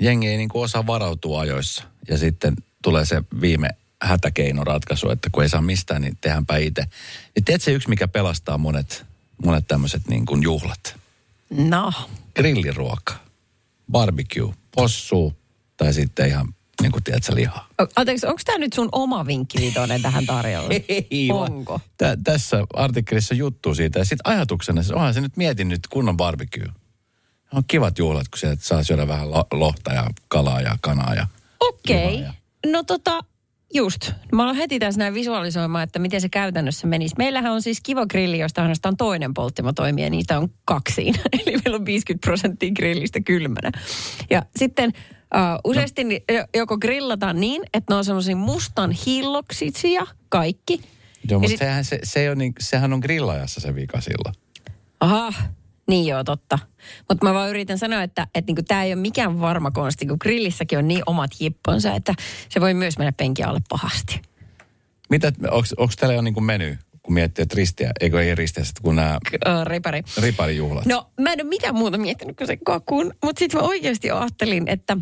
jengi 0.00 0.28
ei 0.28 0.36
niinku 0.36 0.60
osaa 0.60 0.86
varautua 0.86 1.40
ajoissa. 1.40 1.84
Ja 2.08 2.18
sitten 2.18 2.56
tulee 2.84 3.04
se 3.04 3.22
viime 3.40 3.68
hätäkeinoratkaisu, 4.02 5.10
että 5.10 5.28
kun 5.32 5.42
ei 5.42 5.48
saa 5.48 5.62
mistään, 5.62 6.02
niin 6.02 6.18
tehdäänpä 6.20 6.56
itse. 6.56 6.82
Niin 7.34 7.44
tiedätkö 7.44 7.64
se 7.64 7.72
yksi, 7.72 7.88
mikä 7.88 8.08
pelastaa 8.08 8.58
monet, 8.58 9.06
monet 9.44 9.68
tämmöiset 9.68 10.02
niin 10.08 10.26
kuin 10.26 10.42
juhlat? 10.42 10.96
No, 11.50 11.92
grilliruoka, 12.36 13.14
barbecue, 13.92 14.54
possu 14.74 15.34
tai 15.76 15.94
sitten 15.94 16.28
ihan 16.28 16.54
niin 16.82 16.92
kuin 16.92 17.04
tiedätkö, 17.04 17.34
lihaa. 17.34 17.68
Anteeksi, 17.96 18.26
onko 18.26 18.40
tämä 18.44 18.58
nyt 18.58 18.72
sun 18.72 18.88
oma 18.92 19.26
vinkki 19.26 19.58
vitonen 19.58 20.02
tähän 20.02 20.26
tarjolla? 20.26 20.68
Ei. 21.10 21.30
Onko? 21.32 21.80
Tä, 21.98 22.16
tässä 22.24 22.66
artikkelissa 22.74 23.34
juttu 23.34 23.74
siitä. 23.74 23.98
Ja 23.98 24.04
sitten 24.04 24.32
ajatuksena, 24.32 24.82
se- 24.82 24.94
onhan 24.94 25.14
se 25.14 25.20
nyt 25.20 25.36
mietin 25.36 25.68
nyt 25.68 25.86
kunnon 25.90 26.16
barbecue. 26.16 26.68
On 27.52 27.64
kivat 27.66 27.98
juhlat, 27.98 28.28
kun 28.28 28.38
sieltä 28.38 28.64
saa 28.64 28.82
syödä 28.82 29.08
vähän 29.08 29.30
lo- 29.30 29.46
lohta 29.52 29.92
ja 29.92 30.10
kalaa 30.28 30.60
ja 30.60 30.78
kanaa. 30.80 31.14
Ja 31.14 31.26
Okei. 31.60 32.16
lihaa 32.18 32.34
No 32.66 32.82
tota, 32.82 33.20
just. 33.74 34.10
Mä 34.32 34.42
aloin 34.42 34.56
heti 34.56 34.78
tässä 34.78 34.98
näin 34.98 35.14
visualisoimaan, 35.14 35.84
että 35.84 35.98
miten 35.98 36.20
se 36.20 36.28
käytännössä 36.28 36.86
menisi. 36.86 37.14
Meillähän 37.18 37.52
on 37.52 37.62
siis 37.62 37.80
kiva 37.82 38.06
grilli, 38.06 38.38
josta 38.38 38.62
ainoastaan 38.62 38.96
toinen 38.96 39.34
polttimo 39.34 39.72
toimii 39.72 40.04
ja 40.04 40.10
niitä 40.10 40.38
on 40.38 40.48
kaksi 40.64 40.94
siinä. 40.94 41.18
Eli 41.32 41.56
meillä 41.64 41.76
on 41.76 41.86
50 41.86 42.26
prosenttia 42.26 42.72
grillistä 42.72 43.20
kylmänä. 43.20 43.72
Ja 44.30 44.42
sitten 44.56 44.92
uh, 44.94 45.70
useasti 45.70 46.04
no. 46.04 46.10
joko 46.54 46.78
grillataan 46.78 47.40
niin, 47.40 47.62
että 47.74 47.94
ne 47.94 47.96
on 47.96 48.04
semmoisia 48.04 48.36
mustan 48.36 48.90
hilloksisia 48.90 50.06
kaikki. 50.28 50.80
Joo, 51.30 51.40
mutta 51.40 51.50
sit- 51.50 51.58
sehän, 51.58 51.84
se, 51.84 51.98
se 52.02 52.30
on 52.30 52.38
niin, 52.38 52.52
sehän 52.60 52.92
on 52.92 52.98
grillaajassa 53.00 53.60
se 53.60 53.74
vika 53.74 54.00
silloin. 54.00 54.34
Aha, 55.00 55.32
niin 55.88 56.06
joo, 56.06 56.24
totta. 56.24 56.58
Mutta 57.08 57.26
mä 57.26 57.34
vaan 57.34 57.50
yritän 57.50 57.78
sanoa, 57.78 58.02
että, 58.02 58.26
että 58.34 58.48
niinku 58.48 58.62
tämä 58.68 58.84
ei 58.84 58.92
ole 58.92 59.00
mikään 59.00 59.40
varma 59.40 59.70
konsti, 59.70 60.06
kun 60.06 60.16
grillissäkin 60.20 60.78
on 60.78 60.88
niin 60.88 61.02
omat 61.06 61.30
jipponsa, 61.40 61.94
että 61.94 62.14
se 62.48 62.60
voi 62.60 62.74
myös 62.74 62.98
mennä 62.98 63.12
penkin 63.12 63.46
alle 63.46 63.60
pahasti. 63.68 64.22
Mitä, 65.10 65.32
onko 65.50 65.92
täällä 65.98 66.14
jo 66.14 66.22
niin 66.22 66.34
kuin 66.34 66.44
meny, 66.44 66.78
kun 67.02 67.14
miettii, 67.14 67.42
että 67.42 67.54
ristiä, 67.56 67.90
eikö 68.00 68.22
ei 68.22 68.34
ristiä, 68.34 68.64
kun 68.82 68.96
nämä 68.96 69.18
ripari. 69.64 70.02
riparijuhlat? 70.20 70.86
No 70.86 71.10
mä 71.20 71.32
en 71.32 71.40
ole 71.40 71.48
mitään 71.48 71.74
muuta 71.74 71.98
miettinyt 71.98 72.36
kuin 72.36 72.46
se 72.46 72.56
kakun, 72.64 73.14
mutta 73.24 73.38
sitten 73.38 73.60
mä 73.60 73.66
oikeasti 73.66 74.10
ajattelin, 74.10 74.68
että, 74.68 74.96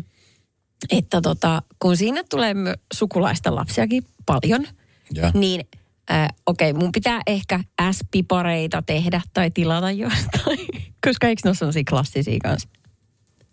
että 0.89 1.21
tota, 1.21 1.61
kun 1.79 1.97
siinä 1.97 2.23
tulee 2.29 2.53
sukulaista 2.93 3.55
lapsiakin 3.55 4.03
paljon, 4.25 4.67
Ja. 5.13 5.31
niin 5.33 5.67
äh, 6.11 6.27
okei, 6.45 6.71
okay, 6.71 6.79
mun 6.81 6.91
pitää 6.91 7.21
ehkä 7.27 7.59
S-pipareita 7.91 8.81
tehdä 8.81 9.21
tai 9.33 9.51
tilata 9.51 9.91
jostain, 9.91 10.67
koska 11.05 11.27
eikö 11.27 11.41
ne 11.43 11.49
ole 11.49 11.55
sellaisia 11.55 11.83
klassisia 11.89 12.39
kanssa? 12.43 12.69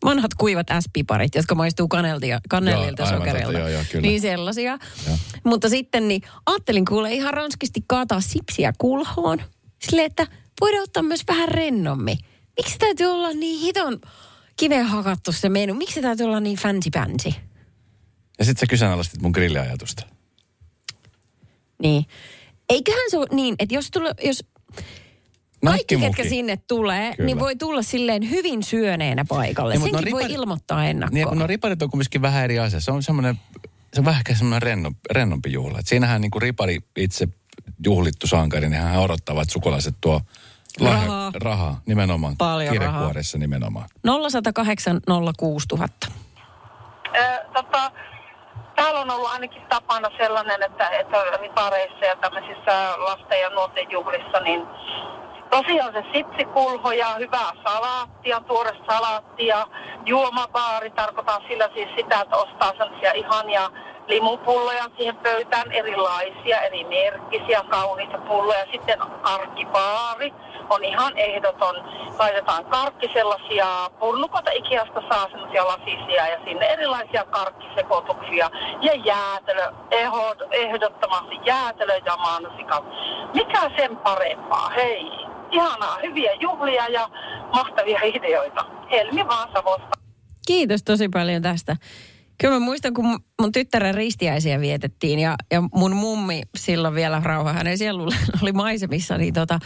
Vanhat 0.04 0.34
kuivat 0.34 0.66
S-piparit, 0.80 1.34
jotka 1.34 1.54
maistuu 1.54 1.88
kaneltia, 1.88 2.40
kanelilta, 2.48 3.02
Joo, 3.02 3.10
sokerilta. 3.10 3.46
totta, 3.46 3.58
joo, 3.58 3.68
joo, 3.68 3.82
kyllä. 3.92 4.02
Niin 4.02 4.20
sellaisia. 4.20 4.78
Joo. 5.06 5.18
Mutta 5.44 5.68
sitten 5.68 6.08
niin 6.08 6.22
ajattelin 6.46 6.84
kuule 6.84 7.12
ihan 7.12 7.34
ranskisti 7.34 7.84
kaataa 7.86 8.20
sipsiä 8.20 8.72
kulhoon. 8.78 9.42
Silleen, 9.82 10.06
että 10.06 10.26
voidaan 10.60 10.82
ottaa 10.82 11.02
myös 11.02 11.22
vähän 11.28 11.48
rennommin. 11.48 12.18
Miksi 12.56 12.78
täytyy 12.78 13.06
olla 13.06 13.32
niin 13.32 13.60
hiton 13.60 14.00
kiveen 14.56 14.86
hakattu 14.86 15.32
se 15.32 15.48
menu? 15.48 15.74
Miksi 15.74 16.02
täytyy 16.02 16.26
olla 16.26 16.40
niin 16.40 16.56
fancy 16.58 16.90
pansy? 16.94 17.32
Ja 18.38 18.44
sitten 18.44 18.60
sä 18.60 18.66
kyseenalaistit 18.66 19.22
mun 19.22 19.30
grilliajatusta. 19.30 20.06
Niin. 21.82 22.06
Eiköhän 22.70 23.10
se 23.10 23.18
ole 23.18 23.26
niin, 23.32 23.54
että 23.58 23.74
jos, 23.74 23.90
tule, 23.90 24.14
jos 24.24 24.44
kaikki, 25.64 25.64
Nakkimuki. 25.64 26.06
ketkä 26.06 26.28
sinne 26.30 26.56
tulee, 26.56 27.14
Kyllä. 27.16 27.26
niin 27.26 27.38
voi 27.38 27.56
tulla 27.56 27.82
silleen 27.82 28.30
hyvin 28.30 28.62
syöneenä 28.62 29.24
paikalle. 29.28 29.74
Niin, 29.74 29.82
Senkin 29.82 30.04
no 30.10 30.10
voi 30.18 30.22
ripari- 30.22 30.32
ilmoittaa 30.32 30.86
ennakkoon. 30.86 31.14
Niin, 31.14 31.28
kun 31.28 31.38
no 31.38 31.46
riparit 31.46 31.82
on 31.82 31.90
kumminkin 31.90 32.22
vähän 32.22 32.44
eri 32.44 32.58
asia. 32.58 32.80
Se 32.80 32.90
on 32.90 33.02
semmoinen, 33.02 33.40
se 33.94 34.00
on 34.00 34.04
vähän 34.04 34.18
ehkä 34.20 34.34
semmoinen 34.34 34.62
renno, 34.62 34.92
rennompi 35.10 35.52
juhla. 35.52 35.78
Et 35.78 35.86
siinähän 35.86 36.20
niin 36.20 36.30
kuin 36.30 36.42
ripari 36.42 36.78
itse 36.96 37.28
juhlittu 37.84 38.26
sankari, 38.26 38.68
niin 38.68 38.82
hän 38.82 39.00
odottaa, 39.00 39.42
että 39.42 39.52
sukulaiset 39.52 39.94
tuo 40.00 40.20
lahja- 40.80 41.00
Rahaa. 41.06 41.32
rahaa 41.34 41.80
nimenomaan. 41.86 42.36
Paljon 42.36 42.76
rahaa. 42.76 43.12
Nimenomaan. 43.38 43.88
0108 44.04 45.00
06000. 45.38 46.08
Ö, 47.16 47.44
tota, 47.54 47.92
täällä 48.80 49.00
on 49.00 49.10
ollut 49.10 49.32
ainakin 49.32 49.62
tapana 49.68 50.08
sellainen, 50.18 50.62
että, 50.62 50.88
että 50.88 51.16
ripareissa 51.40 52.04
ja 52.04 52.16
tämmöisissä 52.16 52.72
lasten 52.96 53.40
ja 53.40 53.50
nuorten 53.50 53.90
juhlissa, 53.90 54.40
niin 54.40 54.66
tosiaan 55.50 55.92
se 55.92 56.04
sipsikulho 56.12 56.92
ja 56.92 57.14
hyvää 57.18 57.52
salaattia, 57.64 58.40
tuore 58.40 58.72
salaattia, 58.90 59.66
juomabaari, 60.06 60.90
tarkoitan 60.90 61.42
sillä 61.48 61.68
siis 61.74 61.88
sitä, 61.96 62.20
että 62.20 62.36
ostaa 62.36 62.72
sellaisia 62.78 63.12
ihania 63.12 63.70
limupulloja 64.10 64.84
siihen 64.96 65.16
pöytään, 65.16 65.72
erilaisia, 65.72 66.60
eri 66.60 66.84
merkkisiä, 66.84 67.64
kauniita 67.70 68.18
pulloja. 68.18 68.66
Sitten 68.72 68.98
karkkibaari 69.22 70.32
on 70.70 70.84
ihan 70.84 71.18
ehdoton. 71.18 71.76
Laitetaan 72.18 72.64
karkki 72.64 73.10
sellaisia 73.12 73.90
purnukoita 73.98 74.50
Ikeasta 74.50 75.02
saa 75.08 75.28
sellaisia 75.30 75.66
lasisia 75.66 76.26
ja 76.28 76.38
sinne 76.44 76.66
erilaisia 76.66 77.24
karkkisekoituksia 77.24 78.50
ja 78.80 78.94
jäätelö, 78.94 79.72
ehdo- 79.90 80.48
ehdottomasti 80.50 81.36
jäätelö 81.44 81.92
ja 82.06 82.16
mansikat. 82.16 82.84
Mikä 83.34 83.70
sen 83.76 83.96
parempaa? 83.96 84.70
Hei, 84.70 85.06
ihanaa, 85.50 85.98
hyviä 86.02 86.32
juhlia 86.40 86.86
ja 86.88 87.08
mahtavia 87.52 88.00
ideoita. 88.02 88.64
Helmi 88.90 89.26
vaan 89.28 89.48
Savosta. 89.52 90.00
Kiitos 90.46 90.82
tosi 90.82 91.08
paljon 91.08 91.42
tästä. 91.42 91.76
Kyllä 92.40 92.54
mä 92.54 92.60
muistan, 92.60 92.94
kun 92.94 93.20
mun- 93.42 93.52
tyttären 93.52 93.94
ristiäisiä 93.94 94.60
vietettiin 94.60 95.18
ja, 95.18 95.36
ja 95.50 95.62
mun 95.74 95.96
mummi 95.96 96.42
silloin 96.56 96.94
vielä 96.94 97.20
rauha 97.24 97.52
hänen 97.52 97.78
sielulle 97.78 98.16
oli 98.42 98.52
maisemissa, 98.52 99.18
niin, 99.18 99.34
tota, 99.34 99.58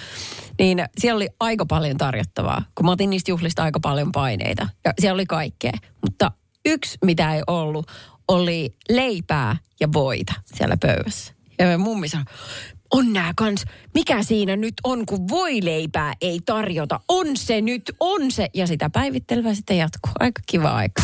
niin 0.58 0.84
siellä 0.98 1.16
oli 1.16 1.28
aika 1.40 1.66
paljon 1.66 1.96
tarjottavaa, 1.96 2.62
kun 2.74 2.86
mä 2.86 2.92
otin 2.92 3.10
niistä 3.10 3.30
juhlista 3.30 3.62
aika 3.62 3.80
paljon 3.80 4.12
paineita. 4.12 4.68
Ja 4.84 4.92
siellä 5.00 5.14
oli 5.14 5.26
kaikkea. 5.26 5.72
Mutta 6.02 6.32
yksi, 6.64 6.98
mitä 7.04 7.34
ei 7.34 7.42
ollut, 7.46 7.90
oli 8.28 8.76
leipää 8.88 9.56
ja 9.80 9.92
voita 9.92 10.32
siellä 10.44 10.76
pöydässä. 10.76 11.34
Ja 11.58 11.78
mummi 11.78 12.08
sanoi, 12.08 12.24
on 12.92 13.12
nää 13.12 13.32
kans, 13.36 13.64
mikä 13.94 14.22
siinä 14.22 14.56
nyt 14.56 14.74
on, 14.84 15.06
kun 15.06 15.28
voileipää 15.28 16.12
ei 16.20 16.40
tarjota. 16.46 17.00
On 17.08 17.36
se 17.36 17.60
nyt, 17.60 17.82
on 18.00 18.30
se. 18.30 18.48
Ja 18.54 18.66
sitä 18.66 18.90
päivittelyä 18.90 19.54
sitten 19.54 19.78
jatkuu. 19.78 20.12
Aika 20.20 20.42
kiva 20.46 20.70
aika. 20.70 21.02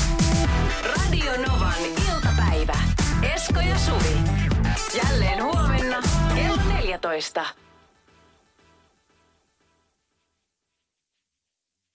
Radio 0.84 1.32
ja 1.32 1.59
Suvi. 3.86 4.16
Jälleen 4.94 5.42
huomenna 5.44 6.02
kello 6.34 6.56
14. 6.82 7.44